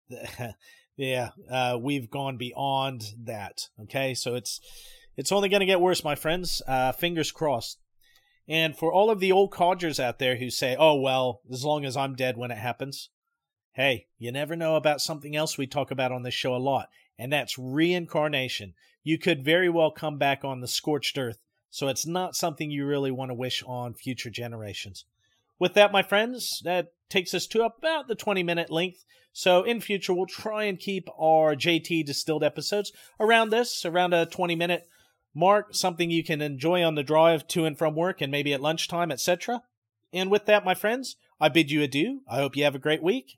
yeah, 0.97 1.31
uh, 1.51 1.79
we've 1.81 2.11
gone 2.11 2.37
beyond 2.37 3.05
that. 3.25 3.69
Okay, 3.83 4.15
so 4.15 4.35
it's 4.35 4.61
it's 5.17 5.33
only 5.33 5.49
going 5.49 5.61
to 5.61 5.67
get 5.67 5.81
worse, 5.81 6.03
my 6.03 6.15
friends. 6.15 6.61
Uh, 6.67 6.93
fingers 6.93 7.31
crossed. 7.31 7.79
And 8.49 8.77
for 8.77 8.93
all 8.93 9.11
of 9.11 9.21
the 9.21 9.33
old 9.33 9.53
codgers 9.53 9.99
out 9.99 10.19
there 10.19 10.37
who 10.37 10.51
say, 10.51 10.77
"Oh 10.79 11.01
well, 11.01 11.41
as 11.51 11.65
long 11.65 11.85
as 11.85 11.97
I'm 11.97 12.15
dead 12.15 12.37
when 12.37 12.51
it 12.51 12.59
happens," 12.59 13.09
hey, 13.73 14.07
you 14.19 14.33
never 14.33 14.55
know 14.55 14.77
about 14.77 15.01
something 15.01 15.35
else 15.35 15.57
we 15.57 15.67
talk 15.67 15.91
about 15.91 16.13
on 16.13 16.23
this 16.25 16.35
show 16.35 16.55
a 16.55 16.59
lot, 16.59 16.89
and 17.19 17.33
that's 17.33 17.59
reincarnation. 17.59 18.75
You 19.03 19.19
could 19.19 19.45
very 19.45 19.71
well 19.71 19.91
come 19.91 20.19
back 20.19 20.45
on 20.45 20.61
the 20.61 20.69
scorched 20.69 21.17
earth, 21.17 21.39
so 21.75 21.89
it's 21.89 22.07
not 22.07 22.37
something 22.37 22.71
you 22.71 22.87
really 22.87 23.11
want 23.11 23.33
to 23.33 23.35
wish 23.35 23.61
on 23.67 23.95
future 23.95 24.31
generations. 24.31 25.07
With 25.59 25.75
that, 25.75 25.91
my 25.91 26.05
friends, 26.05 26.63
that 26.65 26.93
takes 27.11 27.35
us 27.35 27.49
to 27.49 27.65
about 27.65 28.07
the 28.07 28.15
20 28.15 28.45
minute 28.45 28.71
length. 28.71 29.05
So 29.33 29.65
in 29.65 29.81
future, 29.81 30.15
we'll 30.15 30.27
try 30.27 30.65
and 30.65 30.79
keep 30.79 31.09
our 31.19 31.57
JT 31.57 32.07
distilled 32.07 32.45
episodes 32.45 32.93
around 33.19 33.51
this, 33.51 33.85
around 33.85 34.15
a 34.15 34.25
20 34.25 34.55
minute 34.55 34.87
mark, 35.35 35.75
something 35.75 36.13
you 36.13 36.23
can 36.23 36.41
enjoy 36.41 36.85
on 36.85 36.95
the 36.95 37.03
drive 37.03 37.49
to 37.49 37.65
and 37.65 37.77
from 37.77 37.97
work 37.97 38.21
and 38.21 38.31
maybe 38.31 38.53
at 38.53 38.63
lunchtime, 38.63 39.11
etc. 39.11 39.61
And 40.13 40.31
with 40.31 40.47
that, 40.47 40.65
my 40.65 40.75
friends, 40.75 41.17
I 41.41 41.49
bid 41.49 41.73
you 41.73 41.83
adieu. 41.83 42.21
I 42.31 42.37
hope 42.37 42.57
you 42.57 42.63
have 42.63 42.77
a 42.77 42.79
great 42.79 43.03
week. 43.03 43.37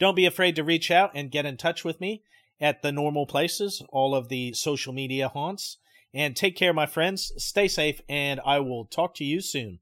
Don't 0.00 0.16
be 0.16 0.26
afraid 0.26 0.56
to 0.56 0.64
reach 0.64 0.90
out 0.90 1.12
and 1.14 1.30
get 1.30 1.46
in 1.46 1.58
touch 1.58 1.84
with 1.84 2.00
me 2.00 2.24
at 2.60 2.82
the 2.82 2.90
normal 2.90 3.24
places, 3.24 3.84
all 3.90 4.16
of 4.16 4.28
the 4.28 4.52
social 4.52 4.92
media 4.92 5.28
haunts. 5.28 5.78
And 6.14 6.36
take 6.36 6.56
care, 6.56 6.72
my 6.72 6.86
friends. 6.86 7.32
Stay 7.36 7.66
safe, 7.66 8.00
and 8.08 8.40
I 8.46 8.60
will 8.60 8.84
talk 8.84 9.14
to 9.16 9.24
you 9.24 9.40
soon. 9.40 9.80